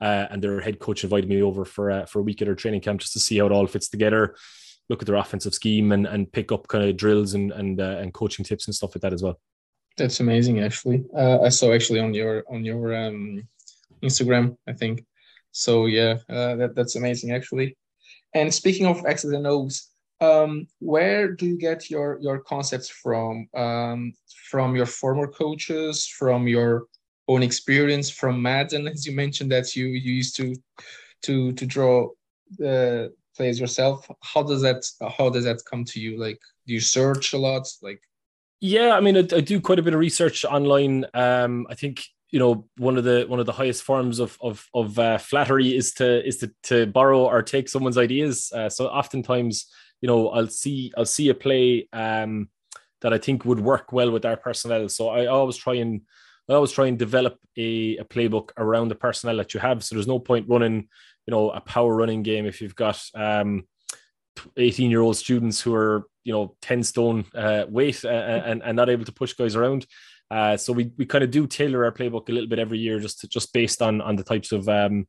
[0.00, 2.56] uh, and their head coach invited me over for uh, for a week at their
[2.56, 4.34] training camp just to see how it all fits together,
[4.92, 7.96] look at their offensive scheme, and and pick up kind of drills and and uh,
[8.00, 9.40] and coaching tips and stuff like that as well.
[9.96, 11.04] That's amazing, actually.
[11.16, 13.42] Uh, I saw actually on your on your um,
[14.02, 15.04] Instagram, I think.
[15.50, 17.76] So yeah, uh, that that's amazing, actually.
[18.34, 19.88] And speaking of X's and O's,
[20.20, 23.48] um, where do you get your your concepts from?
[23.54, 24.12] Um,
[24.50, 26.84] from your former coaches, from your
[27.28, 30.54] own experience, from Madden, as you mentioned that you you used to
[31.22, 32.08] to to draw
[32.58, 34.08] the plays yourself.
[34.22, 34.84] How does that
[35.16, 36.18] how does that come to you?
[36.18, 37.66] Like, do you search a lot?
[37.82, 38.02] Like
[38.64, 41.04] yeah, I mean, I, I, do quite a bit of research online.
[41.14, 44.64] Um, I think you know one of the one of the highest forms of of,
[44.72, 48.52] of uh, flattery is to is to, to borrow or take someone's ideas.
[48.54, 49.66] Uh, so oftentimes,
[50.00, 52.50] you know, I'll see I'll see a play um,
[53.00, 54.88] that I think would work well with our personnel.
[54.88, 56.02] So I always try and
[56.48, 59.82] I always try and develop a, a playbook around the personnel that you have.
[59.82, 60.88] So there's no point running,
[61.26, 62.46] you know, a power running game.
[62.46, 63.64] If you've got um,
[64.56, 68.62] 18 year old students who are you know 10 stone uh, weight uh, uh, and,
[68.62, 69.86] and not able to push guys around
[70.32, 72.98] uh, so we, we kind of do tailor our playbook a little bit every year
[72.98, 75.06] just to, just based on on the types of um,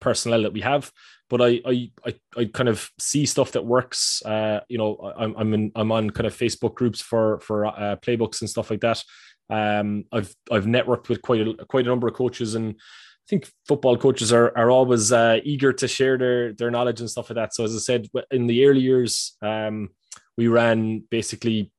[0.00, 0.90] personnel that we have.
[1.28, 5.36] But I, I I I kind of see stuff that works uh, you know I'm
[5.36, 8.80] I'm, in, I'm on kind of Facebook groups for for uh, playbooks and stuff like
[8.80, 9.04] that.
[9.50, 12.80] Um, I've I've networked with quite a quite a number of coaches and
[13.28, 17.30] think football coaches are are always uh, eager to share their their knowledge and stuff
[17.30, 17.54] like that.
[17.54, 19.90] So as I said, in the early years, um,
[20.36, 21.70] we ran basically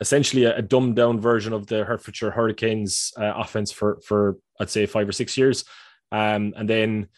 [0.00, 4.70] essentially a, a, dumbed down version of the Hertfordshire Hurricanes uh, offense for for I'd
[4.70, 5.64] say five or six years,
[6.12, 7.08] um, and then.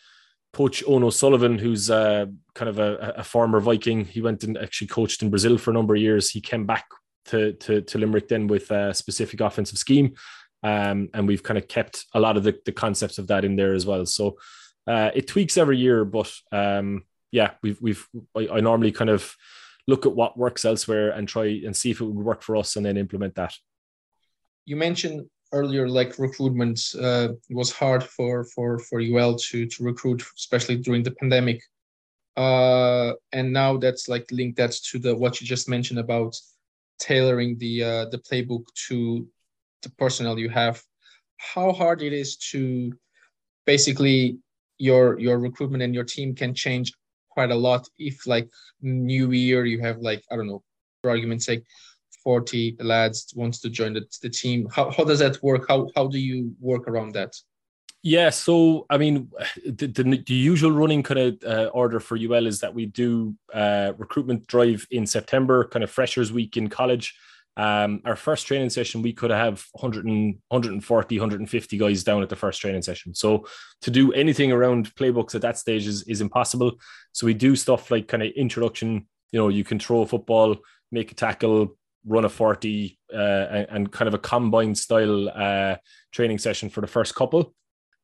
[0.54, 4.86] Coach Ono Sullivan, who's uh, kind of a, a, former Viking, he went and actually
[4.86, 6.30] coached in Brazil for a number of years.
[6.30, 6.86] He came back
[7.26, 10.14] to, to, to Limerick then with a specific offensive scheme
[10.62, 13.56] um, and we've kind of kept a lot of the, the concepts of that in
[13.56, 14.04] there as well.
[14.06, 14.38] So
[14.86, 19.36] uh, it tweaks every year, but um, yeah, we've we've I, I, normally kind of
[19.86, 22.76] look at what works elsewhere and try and see if it would work for us,
[22.76, 23.54] and then implement that.
[24.64, 30.24] You mentioned earlier, like recruitment uh, was hard for for for UL to to recruit,
[30.36, 31.62] especially during the pandemic.
[32.36, 36.36] Uh, and now that's like linked that to the what you just mentioned about
[36.98, 39.26] tailoring the uh, the playbook to
[39.82, 40.82] the personnel you have.
[41.36, 42.92] How hard it is to
[43.66, 44.38] basically
[44.78, 46.92] your your recruitment and your team can change
[47.30, 48.48] quite a lot if like
[48.80, 50.62] new year you have like I don't know
[51.02, 51.64] for argument's sake
[52.24, 54.68] 40 lads wants to join the, the team.
[54.74, 55.66] How, how does that work?
[55.68, 57.34] How how do you work around that?
[58.02, 59.28] Yeah so i mean
[59.66, 63.34] the, the, the usual running kind of uh, order for ul is that we do
[63.52, 67.16] uh, recruitment drive in september kind of freshers week in college
[67.58, 72.28] um, our first training session, we could have 100 and, 140, 150 guys down at
[72.28, 73.14] the first training session.
[73.14, 73.48] So
[73.82, 76.78] to do anything around playbooks at that stage is, is impossible.
[77.10, 80.56] So we do stuff like kind of introduction, you know, you can throw a football,
[80.92, 85.76] make a tackle, run a 40, uh, and, and, kind of a combined style uh,
[86.12, 87.54] training session for the first couple.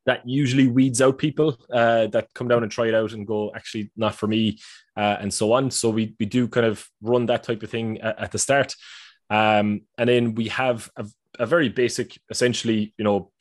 [0.05, 3.53] That usually weeds out people uh, that come down and try it out and go,
[3.55, 4.59] actually, not for me,
[4.97, 5.71] uh, and so on.
[5.71, 8.75] So we, we do kind of run that type of thing at, at the start.
[9.29, 11.05] Um, and then we have a,
[11.39, 13.31] a, very basic, essentially, you know,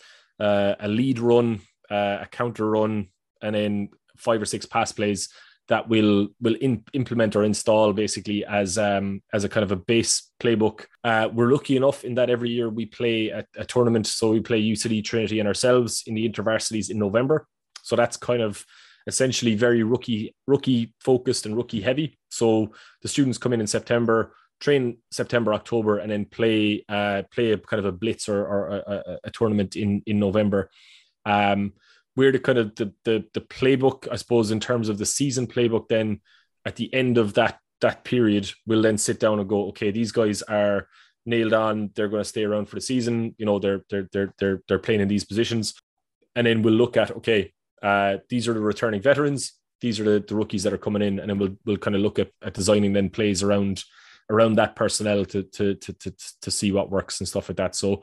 [0.41, 3.09] uh, a lead run, uh, a counter run,
[3.43, 5.29] and then five or six pass plays
[5.69, 9.77] that will will in, implement or install basically as um, as a kind of a
[9.77, 10.87] base playbook.
[11.03, 14.41] Uh, we're lucky enough in that every year we play a, a tournament, so we
[14.41, 17.47] play UCD Trinity and ourselves in the intervarsities in November.
[17.83, 18.65] So that's kind of
[19.07, 22.19] essentially very rookie rookie focused and rookie heavy.
[22.29, 24.35] So the students come in in September
[24.65, 28.69] train September, October, and then play uh, play a kind of a blitz or, or
[28.69, 30.71] a, a, tournament in in November.
[31.27, 31.75] Um,
[32.17, 35.47] we're the kind of the, the the playbook, I suppose, in terms of the season
[35.47, 35.89] playbook.
[35.89, 36.23] Then
[36.65, 40.13] at the end of that that period, we'll then sit down and go, okay, these
[40.13, 40.89] guys are
[41.27, 41.91] nailed on.
[41.95, 43.35] They're going to stay around for the season.
[43.37, 45.75] You know, they're they're they're they're they're playing in these positions,
[46.35, 49.53] and then we'll look at okay, uh, these are the returning veterans.
[49.83, 52.01] These are the, the rookies that are coming in, and then we'll we'll kind of
[52.01, 53.85] look at, at designing then plays around
[54.31, 57.75] around that personnel to to to to, to see what works and stuff like that.
[57.75, 58.03] So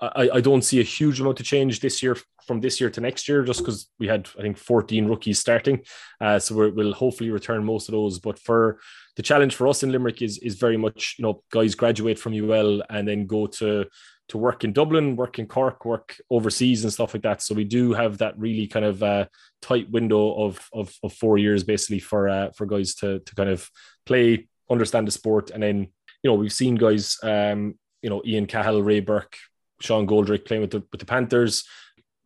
[0.00, 2.16] I, I don't see a huge amount of change this year
[2.46, 5.82] from this year to next year, just because we had I think 14 rookies starting.
[6.20, 8.18] Uh, so we will hopefully return most of those.
[8.18, 8.78] But for
[9.16, 12.34] the challenge for us in Limerick is is very much you know guys graduate from
[12.34, 13.86] UL and then go to
[14.28, 17.42] to work in Dublin, work in Cork, work overseas and stuff like that.
[17.42, 19.26] So we do have that really kind of uh,
[19.62, 23.50] tight window of, of, of four years basically for uh, for guys to to kind
[23.50, 23.68] of
[24.06, 25.50] play understand the sport.
[25.50, 25.88] And then,
[26.22, 29.36] you know, we've seen guys, um, you know, Ian Cahill, Ray Burke,
[29.80, 31.64] Sean Goldrick playing with the, with the Panthers.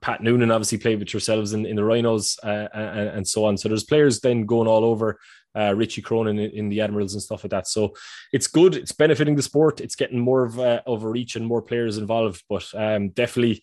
[0.01, 3.57] Pat Noonan obviously played with yourselves in, in the Rhinos uh, and, and, so on.
[3.57, 5.19] So there's players then going all over.
[5.57, 7.69] Uh, Richie Cronin in, in, the Admirals and stuff like that.
[7.69, 7.95] So
[8.33, 8.75] it's good.
[8.75, 9.81] It's benefiting the sport.
[9.81, 12.43] It's getting more of a, of a reach and more players involved.
[12.49, 13.63] But um, definitely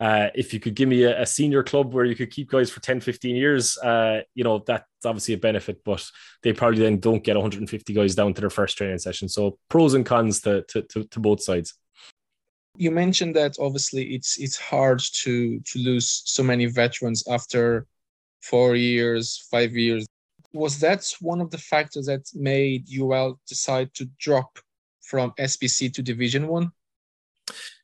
[0.00, 2.70] uh, if you could give me a, a, senior club where you could keep guys
[2.70, 6.02] for 10, 15 years, uh, you know, that's obviously a benefit, but
[6.42, 9.28] they probably then don't get 150 guys down to their first training session.
[9.28, 11.74] So pros and cons to, to, to, to both sides.
[12.78, 17.86] You mentioned that obviously it's it's hard to to lose so many veterans after
[18.40, 20.06] four years, five years.
[20.54, 24.58] Was that one of the factors that made UL decide to drop
[25.02, 26.70] from SBC to Division One?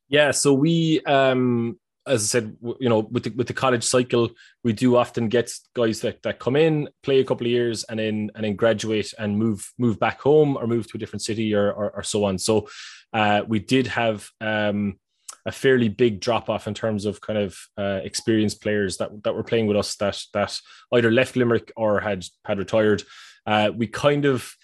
[0.09, 4.31] Yeah, so we um as I said, you know, with the, with the college cycle,
[4.63, 7.99] we do often get guys that, that come in, play a couple of years, and
[7.99, 11.55] then and then graduate and move move back home or move to a different city
[11.55, 12.39] or or, or so on.
[12.39, 12.69] So,
[13.13, 14.99] uh, we did have um,
[15.45, 19.35] a fairly big drop off in terms of kind of uh, experienced players that that
[19.35, 20.59] were playing with us that that
[20.93, 23.03] either left Limerick or had had retired.
[23.47, 24.55] Uh, we kind of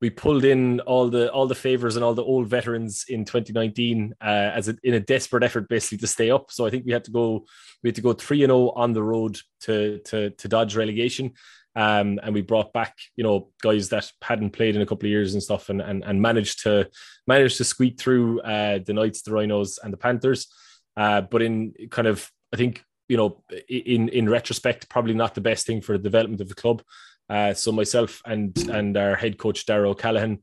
[0.00, 4.14] we pulled in all the all the favors and all the old veterans in 2019
[4.20, 6.50] uh, as a, in a desperate effort basically to stay up.
[6.50, 7.44] So I think we had to go
[7.82, 10.76] we had to go three and zero oh on the road to to to dodge
[10.76, 11.32] relegation.
[11.76, 15.10] Um, and we brought back you know guys that hadn't played in a couple of
[15.10, 16.88] years and stuff and and, and managed to
[17.26, 20.48] manage to squeak through uh, the Knights, the Rhinos, and the Panthers.
[20.96, 25.40] Uh, but in kind of I think you know in in retrospect probably not the
[25.40, 26.82] best thing for the development of the club.
[27.30, 30.40] Uh, so myself and and our head coach Darrow Callahan,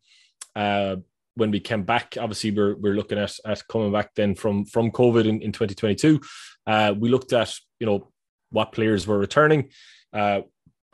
[0.56, 0.96] uh,
[1.36, 4.92] when we came back, obviously we're, we're looking at, at coming back then from from
[4.92, 6.22] COVID in, in 2022.
[6.66, 8.10] Uh, we looked at you know
[8.52, 9.70] what players were returning,
[10.14, 10.42] uh,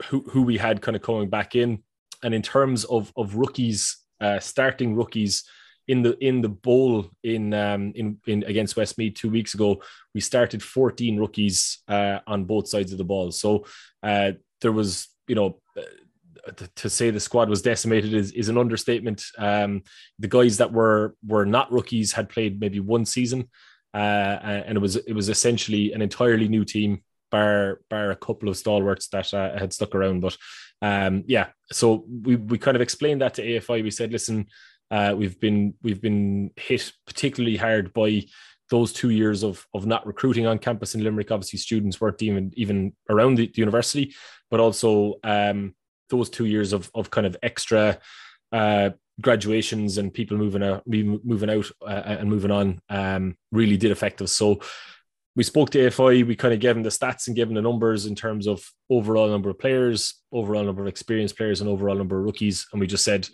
[0.06, 1.84] who who we had kind of coming back in,
[2.24, 5.44] and in terms of of rookies, uh, starting rookies
[5.88, 9.82] in the in the bowl in um in, in against Westmeath two weeks ago,
[10.16, 13.32] we started 14 rookies uh, on both sides of the ball.
[13.32, 13.66] So
[14.02, 14.32] uh,
[14.62, 15.60] there was you know
[16.76, 19.24] to say the squad was decimated is, is an understatement.
[19.38, 19.84] Um,
[20.20, 23.50] the guys that were were not rookies had played maybe one season.
[23.94, 28.50] uh, and it was it was essentially an entirely new team, bar bar a couple
[28.50, 30.22] of stalwarts that uh, had stuck around.
[30.22, 30.38] But
[30.82, 33.84] um, yeah, so we we kind of explained that to AFI.
[33.84, 34.48] We said, listen,
[34.92, 38.24] uh, we've been we've been hit particularly hard by
[38.74, 41.30] those two years of of not recruiting on campus in Limerick.
[41.30, 44.16] Obviously, students weren't even even around the, the university,
[44.50, 45.76] but also um,
[46.10, 48.00] those two years of of kind of extra
[48.52, 48.90] uh,
[49.22, 54.24] graduations and people moving out, moving out uh, and moving on um, really did affect
[54.24, 54.32] us.
[54.32, 54.60] So
[55.36, 57.62] we spoke to AFI, we kind of gave them the stats and gave them the
[57.70, 61.96] numbers in terms of overall number of players, overall number of experienced players, and overall
[61.96, 62.66] number of rookies.
[62.72, 63.30] And we just said,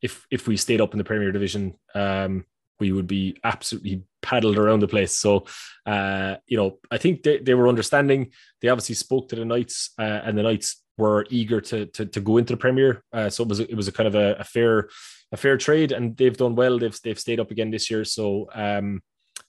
[0.00, 2.44] if if we stayed up in the Premier Division, um,
[2.80, 5.18] we would be absolutely paddled around the place.
[5.18, 5.44] So,
[5.84, 8.32] uh, you know, I think they, they were understanding.
[8.60, 12.20] They obviously spoke to the Knights, uh, and the Knights were eager to to, to
[12.20, 13.02] go into the Premier.
[13.12, 14.88] Uh, so it was it was a kind of a, a, fair
[15.32, 16.78] a fair trade, and they've done well.
[16.78, 18.04] They've they've stayed up again this year.
[18.04, 19.02] So um,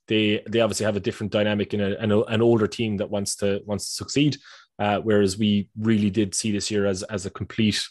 [0.07, 3.36] they they obviously have a different dynamic in a, an, an older team that wants
[3.38, 4.38] to wants to succeed.
[4.80, 7.88] Uh, whereas we really did see this year as as a complete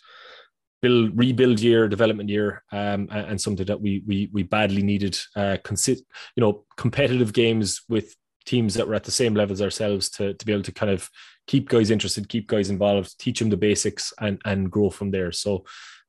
[0.82, 5.18] build rebuild year, development year, um, and, something that we we we badly needed.
[5.34, 6.02] Uh, consi-
[6.36, 8.14] you know, competitive games with
[8.44, 10.90] teams that were at the same level as ourselves to to be able to kind
[10.90, 11.08] of
[11.46, 15.32] keep guys interested, keep guys involved, teach them the basics, and and grow from there.
[15.32, 15.64] So,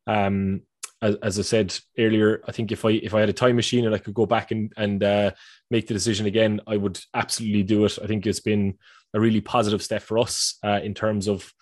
[0.07, 0.61] um,
[1.03, 3.86] as, as I said earlier, I think if I if I had a time machine
[3.86, 5.32] and I could go back and and uh,
[5.69, 7.99] make the decision again, I would absolutely do it.
[8.01, 8.80] I think it's been
[9.13, 11.53] a really positive step for us uh, in terms of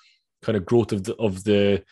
[0.41, 1.83] kind of growth of the of the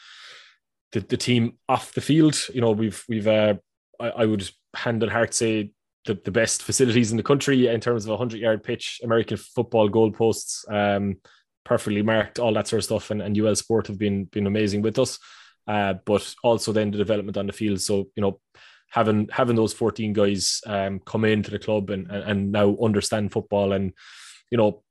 [0.91, 2.37] the, the team off the field.
[2.53, 3.55] You know, we've we've uh,
[3.99, 5.71] I, I would hand on heart say
[6.05, 9.37] the, the best facilities in the country in terms of a hundred yard pitch, American
[9.37, 11.17] football goalposts, um,
[11.65, 13.11] perfectly marked, all that sort of stuff.
[13.11, 15.19] And, and UL Sport have been been amazing with us.
[15.67, 17.79] Uh, but also then the development on the field.
[17.79, 18.39] So you know,
[18.89, 23.31] having having those 14 guys um, come into the club and, and, and now understand
[23.31, 23.93] football and
[24.49, 24.83] you know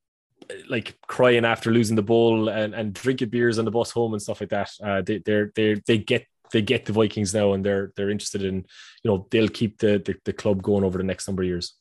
[0.69, 4.23] like crying after losing the ball and, and drinking beers on the bus home and
[4.23, 4.71] stuff like that.
[4.83, 8.43] Uh, they they're they they get they get the Vikings now and they're they're interested
[8.43, 8.57] in
[9.03, 11.75] you know they'll keep the, the, the club going over the next number of years.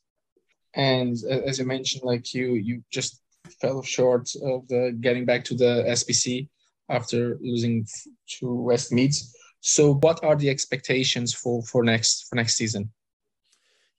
[0.73, 3.21] And as you mentioned, like you you just
[3.61, 6.49] fell short of the getting back to the SBC
[6.89, 7.85] after losing
[8.39, 9.21] to Westmeath.
[9.61, 12.91] So, what are the expectations for for next for next season?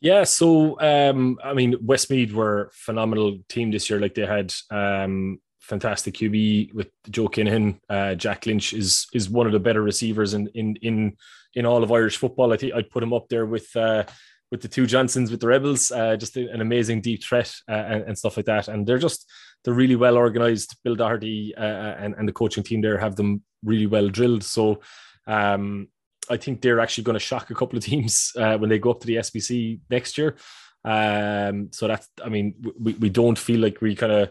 [0.01, 3.99] Yeah, so um, I mean, Westmeath were phenomenal team this year.
[3.99, 7.81] Like they had um, fantastic QB with Joe Kinahan.
[7.89, 11.17] Uh, Jack Lynch is is one of the better receivers in in in
[11.55, 12.53] in all of Irish football.
[12.53, 14.05] I think I'd put him up there with uh,
[14.53, 15.91] with the two Johnsons with the Rebels.
[15.91, 18.69] Uh, just an amazing deep threat uh, and, and, stuff like that.
[18.69, 19.31] And they're just
[19.65, 20.77] they're really well organized.
[20.85, 21.63] Bill Doherty uh,
[21.99, 24.45] and and the coaching team there have them really well drilled.
[24.45, 24.81] So.
[25.27, 25.89] Um,
[26.31, 28.91] I think they're actually going to shock a couple of teams uh, when they go
[28.91, 30.37] up to the SBC next year.
[30.85, 34.31] Um, so that's, I mean, we, we don't feel like we kind of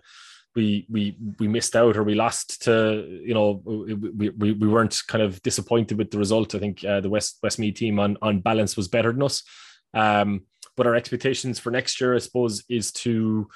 [0.56, 5.00] we we we missed out or we lost to you know we, we, we weren't
[5.08, 6.56] kind of disappointed with the result.
[6.56, 9.44] I think uh, the West Westmeath team on on balance was better than us.
[9.94, 10.46] Um,
[10.76, 13.48] but our expectations for next year, I suppose, is to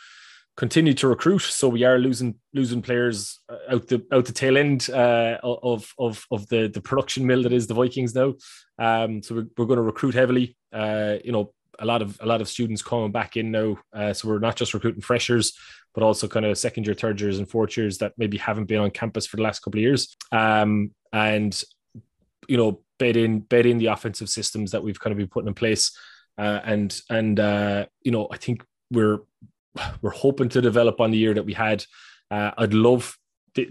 [0.57, 1.41] continue to recruit.
[1.41, 5.93] So we are losing losing players uh, out the out the tail end uh, of
[5.97, 8.33] of of the the production mill that is the Vikings now.
[8.77, 10.57] Um, so we're, we're going to recruit heavily.
[10.73, 13.77] Uh, you know, a lot of a lot of students coming back in now.
[13.93, 15.53] Uh, so we're not just recruiting freshers,
[15.93, 18.79] but also kind of second year, third years, and fourth years that maybe haven't been
[18.79, 20.15] on campus for the last couple of years.
[20.31, 21.61] Um, and
[22.47, 25.47] you know, bed in bed in the offensive systems that we've kind of been putting
[25.47, 25.97] in place.
[26.37, 29.19] Uh, and and uh, you know, I think we're
[30.01, 31.85] we're hoping to develop on the year that we had.
[32.29, 33.17] Uh, I'd love,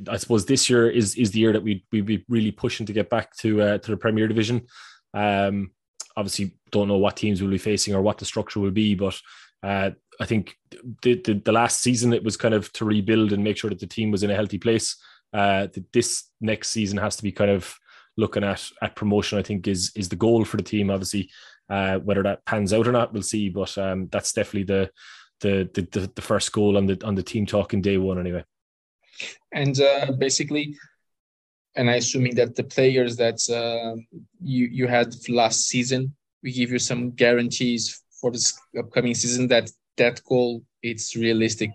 [0.09, 2.93] I suppose, this year is is the year that we we'd be really pushing to
[2.93, 4.67] get back to uh, to the Premier Division.
[5.15, 5.73] Um,
[6.17, 9.19] obviously, don't know what teams we'll be facing or what the structure will be, but
[9.63, 9.91] uh,
[10.21, 10.57] I think
[11.03, 13.81] the, the, the last season it was kind of to rebuild and make sure that
[13.81, 14.97] the team was in a healthy place.
[15.33, 17.75] Uh, this next season has to be kind of
[18.17, 19.39] looking at at promotion.
[19.39, 20.91] I think is is the goal for the team.
[20.91, 21.31] Obviously,
[21.69, 23.49] uh, whether that pans out or not, we'll see.
[23.49, 24.91] But um, that's definitely the
[25.41, 28.45] the, the the first goal on the on the team talk in day one anyway.
[29.53, 30.77] And uh, basically,
[31.77, 34.01] and I assuming that the players that uh,
[34.43, 39.71] you you had last season, we give you some guarantees for this upcoming season that
[39.97, 41.71] that goal it's realistic.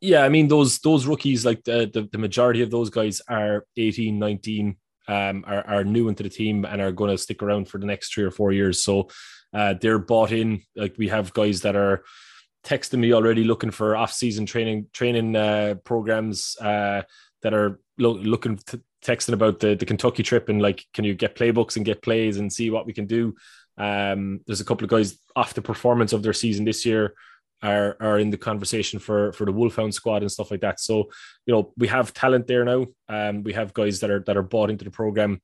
[0.00, 3.66] Yeah, I mean those those rookies, like the the, the majority of those guys are
[3.76, 4.76] 18, 19,
[5.08, 7.86] um, are, are new into the team and are going to stick around for the
[7.86, 8.82] next three or four years.
[8.82, 9.08] So
[9.52, 10.62] uh, they're bought in.
[10.76, 12.04] Like we have guys that are
[12.64, 17.02] texting me already looking for off-season training training uh, programs uh,
[17.42, 21.14] that are lo- looking to, texting about the, the Kentucky trip and like can you
[21.14, 23.34] get playbooks and get plays and see what we can do.
[23.76, 27.14] Um, there's a couple of guys off the performance of their season this year
[27.62, 30.80] are are in the conversation for for the Wolfhound squad and stuff like that.
[30.80, 31.10] So
[31.46, 32.86] you know we have talent there now.
[33.08, 35.40] Um, we have guys that are that are bought into the program,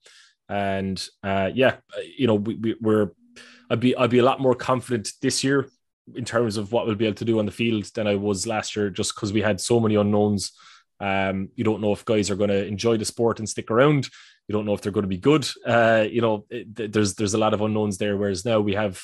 [0.48, 1.76] and uh, yeah,
[2.16, 3.10] you know we, we we're
[3.68, 5.68] I'd be I'd be a lot more confident this year
[6.16, 8.46] in terms of what we'll be able to do on the field than I was
[8.46, 10.52] last year, just because we had so many unknowns.
[11.00, 14.08] Um, you don't know if guys are going to enjoy the sport and stick around.
[14.48, 15.48] You don't know if they're going to be good.
[15.64, 18.16] Uh, you know, it, there's there's a lot of unknowns there.
[18.16, 19.02] Whereas now we have,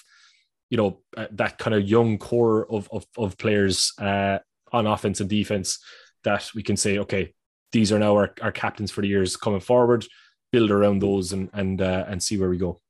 [0.71, 4.39] you know, uh, that kind of young core of of, of players uh,
[4.73, 5.79] on offense and defense
[6.25, 7.33] that we can say, okay,
[7.73, 10.05] these are now our, our captains for the years coming forward.
[10.53, 12.81] Build around those and and uh, and see where we go.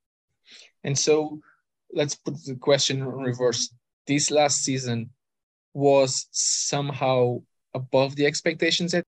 [0.82, 1.40] And so,
[1.92, 3.74] let's put the question in reverse.
[4.06, 5.10] This last season
[5.74, 7.38] was somehow
[7.74, 9.04] above the expectations that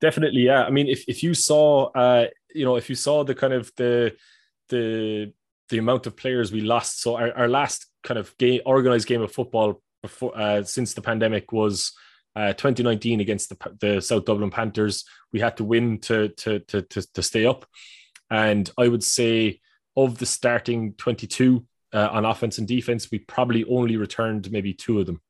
[0.00, 3.34] definitely yeah i mean if, if you saw uh you know if you saw the
[3.34, 4.12] kind of the
[4.70, 5.32] the
[5.68, 9.22] the amount of players we lost so our, our last kind of game organized game
[9.22, 11.92] of football before uh, since the pandemic was
[12.36, 15.04] uh, 2019 against the, the South Dublin Panthers.
[15.32, 17.64] We had to win to, to to to to stay up,
[18.30, 19.60] and I would say
[19.96, 21.64] of the starting 22
[21.94, 25.20] uh, on offense and defense, we probably only returned maybe two of them.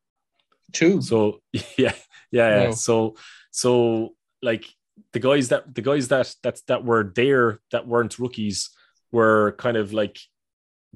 [0.72, 1.02] Two.
[1.02, 1.92] So yeah,
[2.32, 2.64] yeah.
[2.64, 2.70] yeah.
[2.70, 3.16] So
[3.50, 4.64] so like
[5.12, 8.70] the guys that the guys that that that were there that weren't rookies
[9.12, 10.18] were kind of like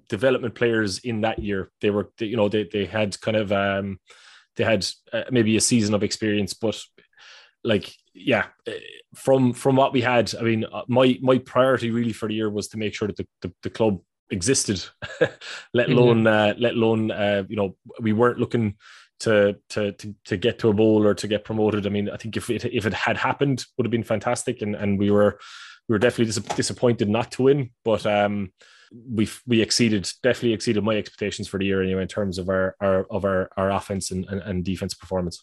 [0.08, 1.70] development players in that year.
[1.80, 4.00] They were you know they they had kind of um
[4.56, 6.82] they had uh, maybe a season of experience, but
[7.64, 8.72] like yeah uh,
[9.14, 12.50] from from what we had i mean uh, my my priority really for the year
[12.50, 13.98] was to make sure that the, the, the club
[14.30, 14.84] existed
[15.20, 15.92] let mm-hmm.
[15.92, 16.26] alone mm-hmm.
[16.26, 18.76] uh, let alone uh, you know we weren't looking
[19.20, 21.86] to, to to to get to a bowl or to get promoted.
[21.86, 24.74] I mean, I think if it if it had happened, would have been fantastic, and
[24.74, 25.38] and we were
[25.88, 28.52] we were definitely dis- disappointed not to win, but um,
[28.92, 32.76] we we exceeded definitely exceeded my expectations for the year anyway in terms of our
[32.80, 35.42] our of our our offense and and, and defense performance.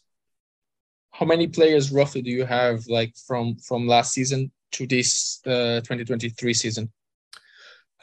[1.11, 5.79] How many players roughly do you have like from from last season to this uh,
[5.81, 6.91] 2023 season?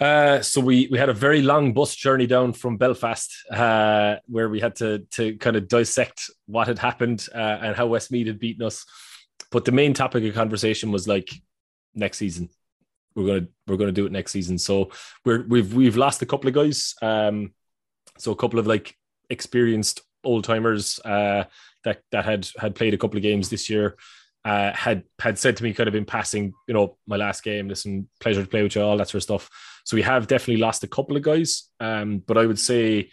[0.03, 4.49] Uh, so we we had a very long bus journey down from Belfast, uh, where
[4.49, 8.41] we had to to kind of dissect what had happened uh, and how Westmeath had
[8.41, 8.85] beaten us.
[9.53, 11.31] But the main topic of conversation was like
[11.95, 12.49] next season.
[13.15, 14.59] We're gonna we're gonna do it next season.
[14.59, 14.91] So
[15.25, 16.97] we're we've we've lost a couple of guys.
[17.01, 17.55] Um,
[18.19, 18.97] so a couple of like
[19.31, 21.45] experienced old timers uh,
[21.85, 23.97] that that had had played a couple of games this year
[24.45, 27.69] uh, had had said to me kind of been passing, you know, my last game,
[27.69, 29.51] listen, pleasure to play with you, all that sort of stuff.
[29.85, 33.11] So we have definitely lost a couple of guys, um, but I would say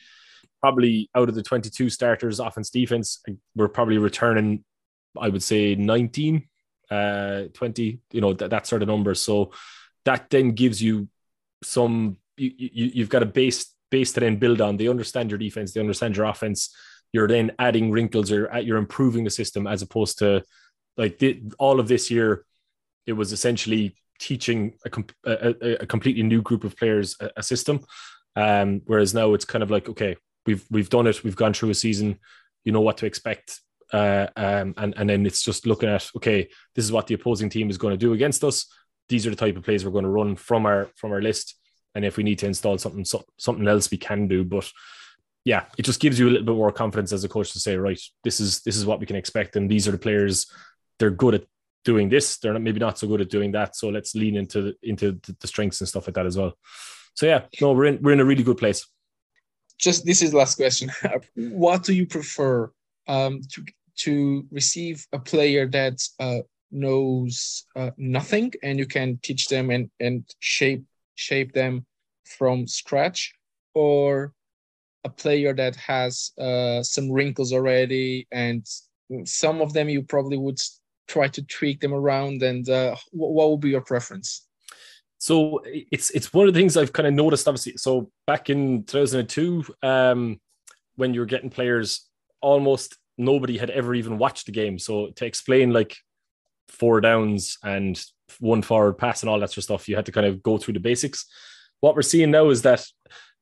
[0.62, 3.22] probably out of the 22 starters, offense, defense,
[3.56, 4.64] we're probably returning,
[5.20, 6.48] I would say 19,
[6.92, 9.14] uh, 20, you know, that, that sort of number.
[9.16, 9.52] So
[10.06, 11.08] that then gives you
[11.64, 14.78] some, you, you, you've got a base base to then build on.
[14.78, 16.76] They understand your defense, they understand your offense.
[17.12, 20.44] You're then adding wrinkles or you're improving the system as opposed to
[21.00, 22.46] like the, all of this year,
[23.08, 24.92] it was essentially teaching a,
[25.26, 27.80] a, a completely new group of players a, a system.
[28.36, 31.70] Um, whereas now it's kind of like, okay, we've we've done it, we've gone through
[31.70, 32.20] a season,
[32.66, 33.62] you know what to expect.
[33.92, 37.50] Uh, um, and and then it's just looking at okay, this is what the opposing
[37.50, 38.68] team is going to do against us.
[39.08, 41.56] These are the type of plays we're going to run from our from our list,
[41.96, 44.44] and if we need to install something so, something else, we can do.
[44.44, 44.70] But
[45.46, 47.78] yeah, it just gives you a little bit more confidence as a coach to say,
[47.78, 50.52] right, this is this is what we can expect, and these are the players
[51.00, 51.46] they're good at
[51.86, 52.38] doing this.
[52.38, 53.76] They're not, maybe not so good at doing that.
[53.76, 56.54] So let's lean into into the strengths and stuff like that as well.
[57.16, 58.86] So yeah, no, we're in we're in a really good place.
[59.78, 60.92] Just this is last question.
[61.36, 62.72] what do you prefer
[63.08, 63.66] um, to
[64.00, 66.40] to receive a player that uh,
[66.72, 70.84] knows uh, nothing and you can teach them and and shape
[71.16, 71.86] shape them
[72.26, 73.34] from scratch,
[73.74, 74.34] or
[75.04, 78.68] a player that has uh, some wrinkles already and
[79.26, 80.60] some of them you probably would
[81.10, 84.46] try to tweak them around and uh, what would be your preference?
[85.18, 87.76] So it's it's one of the things i've kind of noticed obviously.
[87.76, 90.40] So back in 2002 um,
[90.96, 92.08] when you were getting players
[92.42, 94.80] almost nobody had ever even watched the game.
[94.80, 95.98] So to explain like
[96.70, 98.02] four downs and
[98.40, 100.58] one forward pass and all that sort of stuff you had to kind of go
[100.58, 101.26] through the basics.
[101.82, 102.86] What we're seeing now is that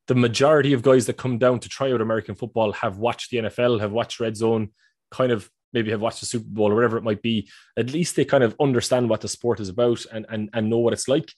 [0.08, 3.36] the majority of guys that come down to try out american football have watched the
[3.36, 4.70] nfl have watched red zone
[5.10, 8.16] kind of maybe have watched the Super Bowl or whatever it might be, at least
[8.16, 11.08] they kind of understand what the sport is about and and, and know what it's
[11.08, 11.32] like.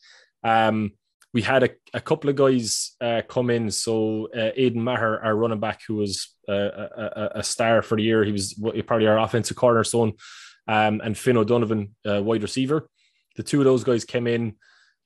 [0.44, 0.92] Um,
[1.32, 3.70] we had a, a couple of guys uh, come in.
[3.70, 8.02] So uh, Aidan Maher, our running back, who was uh, a, a, star for the
[8.02, 8.54] year, he was
[8.86, 10.14] probably our offensive cornerstone,
[10.66, 12.88] um, and Finn O'Donovan, uh, wide receiver.
[13.36, 14.56] The two of those guys came in.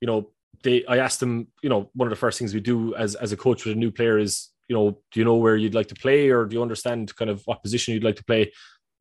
[0.00, 0.30] You know,
[0.62, 0.84] they.
[0.86, 1.48] I asked them.
[1.62, 3.78] You know, one of the first things we do as as a coach with a
[3.78, 6.56] new player is you know, do you know where you'd like to play, or do
[6.56, 8.50] you understand kind of what position you'd like to play?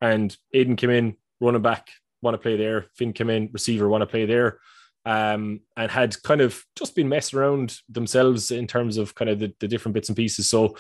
[0.04, 1.88] And Aiden came in, running back,
[2.22, 2.88] want to play there.
[2.94, 4.60] Finn came in, receiver, want to play there.
[5.06, 9.40] Um, and had kind of just been messing around themselves in terms of kind of
[9.40, 10.50] the, the different bits and pieces.
[10.50, 10.76] So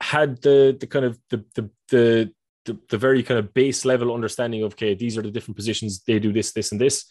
[0.00, 2.32] had the the kind of the the the
[2.64, 6.02] the, the very kind of base level understanding of okay, these are the different positions,
[6.06, 7.06] they do this, this, and this.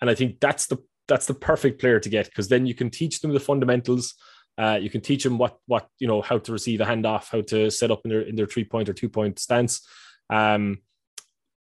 [0.00, 2.90] And I think that's the that's the perfect player to get because then you can
[2.90, 4.14] teach them the fundamentals.
[4.56, 7.42] Uh, you can teach them what what you know how to receive a handoff, how
[7.42, 9.86] to set up in their in their three point or two point stance,
[10.30, 10.78] um,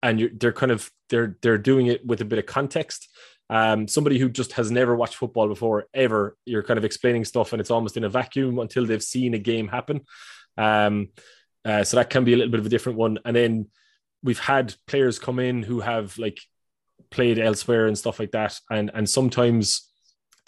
[0.03, 3.09] and they're kind of they're they're doing it with a bit of context.
[3.51, 7.53] Um, somebody who just has never watched football before ever, you're kind of explaining stuff
[7.53, 10.03] and it's almost in a vacuum until they've seen a game happen.
[10.59, 11.09] Um,
[11.65, 13.19] uh, so that can be a little bit of a different one.
[13.25, 13.69] And then
[14.23, 16.41] we've had players come in who have like
[17.11, 19.89] played elsewhere and stuff like that, and and sometimes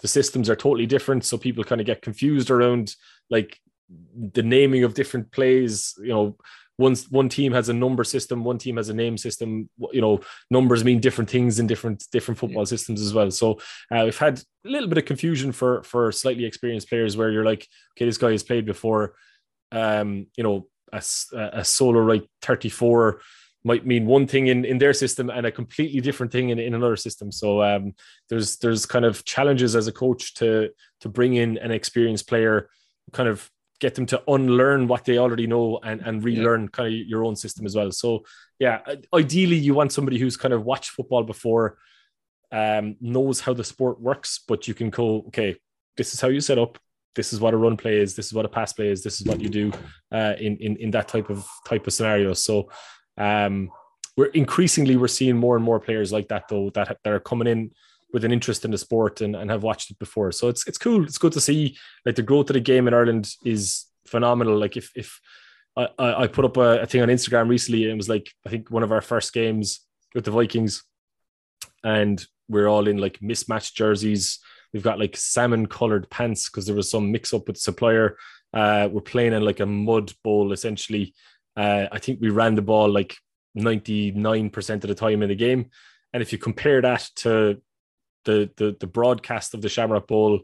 [0.01, 2.95] the systems are totally different, so people kind of get confused around
[3.29, 3.59] like
[4.33, 5.93] the naming of different plays.
[5.99, 6.37] You know,
[6.81, 9.69] one one team has a number system, one team has a name system.
[9.91, 10.19] You know,
[10.49, 12.73] numbers mean different things in different different football yeah.
[12.75, 13.31] systems as well.
[13.31, 13.59] So
[13.91, 17.45] uh, we've had a little bit of confusion for for slightly experienced players where you're
[17.45, 19.13] like, okay, this guy has played before.
[19.71, 21.01] Um, you know, a,
[21.53, 23.21] a solo right 34
[23.63, 26.73] might mean one thing in, in their system and a completely different thing in, in
[26.73, 27.31] another system.
[27.31, 27.93] So um,
[28.29, 30.69] there's there's kind of challenges as a coach to
[31.01, 32.69] to bring in an experienced player,
[33.13, 33.49] kind of
[33.81, 36.67] get them to unlearn what they already know and, and relearn yeah.
[36.71, 37.91] kind of your own system as well.
[37.91, 38.23] So
[38.59, 38.79] yeah,
[39.13, 41.77] ideally you want somebody who's kind of watched football before,
[42.51, 45.57] um, knows how the sport works, but you can go, okay,
[45.97, 46.77] this is how you set up,
[47.15, 49.19] this is what a run play is, this is what a pass play is, this
[49.19, 49.71] is what you do
[50.11, 52.33] uh, in, in in that type of type of scenario.
[52.33, 52.69] So
[53.17, 53.71] um,
[54.15, 57.47] we're increasingly we're seeing more and more players like that though that that are coming
[57.47, 57.71] in
[58.13, 60.31] with an interest in the sport and, and have watched it before.
[60.31, 61.03] So it's it's cool.
[61.03, 64.57] It's good to see like the growth of the game in Ireland is phenomenal.
[64.57, 65.19] Like if if
[65.77, 68.49] I, I put up a, a thing on Instagram recently and it was like I
[68.49, 69.81] think one of our first games
[70.13, 70.83] with the Vikings
[71.83, 74.39] and we're all in like mismatched jerseys.
[74.73, 78.17] We've got like salmon colored pants because there was some mix up with supplier.
[78.53, 81.13] Uh, we're playing in like a mud bowl essentially.
[81.55, 83.15] Uh, I think we ran the ball like
[83.57, 85.69] 99% of the time in the game.
[86.13, 87.61] And if you compare that to
[88.25, 90.39] the the, the broadcast of the Shamrock Bowl,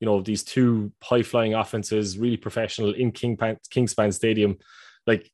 [0.00, 4.58] you know, these two high flying offenses, really professional in King Pan, Kingspan Stadium,
[5.06, 5.30] like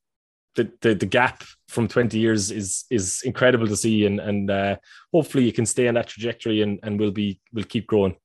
[0.55, 4.75] the, the the gap from 20 years is is incredible to see and and uh,
[5.13, 8.15] hopefully you can stay on that trajectory and and we'll be we'll keep growing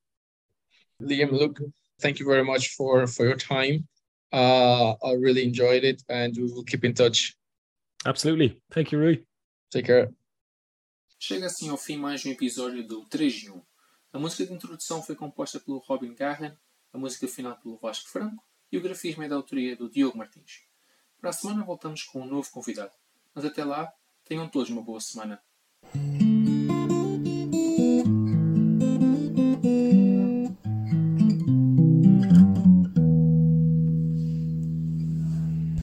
[1.01, 1.59] liam look
[2.01, 3.87] thank you very much for for your time
[4.35, 7.35] uh, I really enjoyed it, and we will keep in touch.
[8.05, 8.61] Absolutely.
[8.71, 9.17] Thank you, Rui.
[9.71, 10.09] Take care.
[11.17, 13.61] Chega assim ao fim mais um episódio do 3 de 1.
[14.13, 16.55] A música de introdução foi composta pelo Robin Garren,
[16.93, 20.63] a música final pelo Vasco Franco e o grafismo é da autoria do Diogo Martins.
[21.19, 22.91] Para a semana voltamos com um novo convidado.
[23.33, 23.91] Mas até lá,
[24.23, 25.41] tenham todos uma boa semana.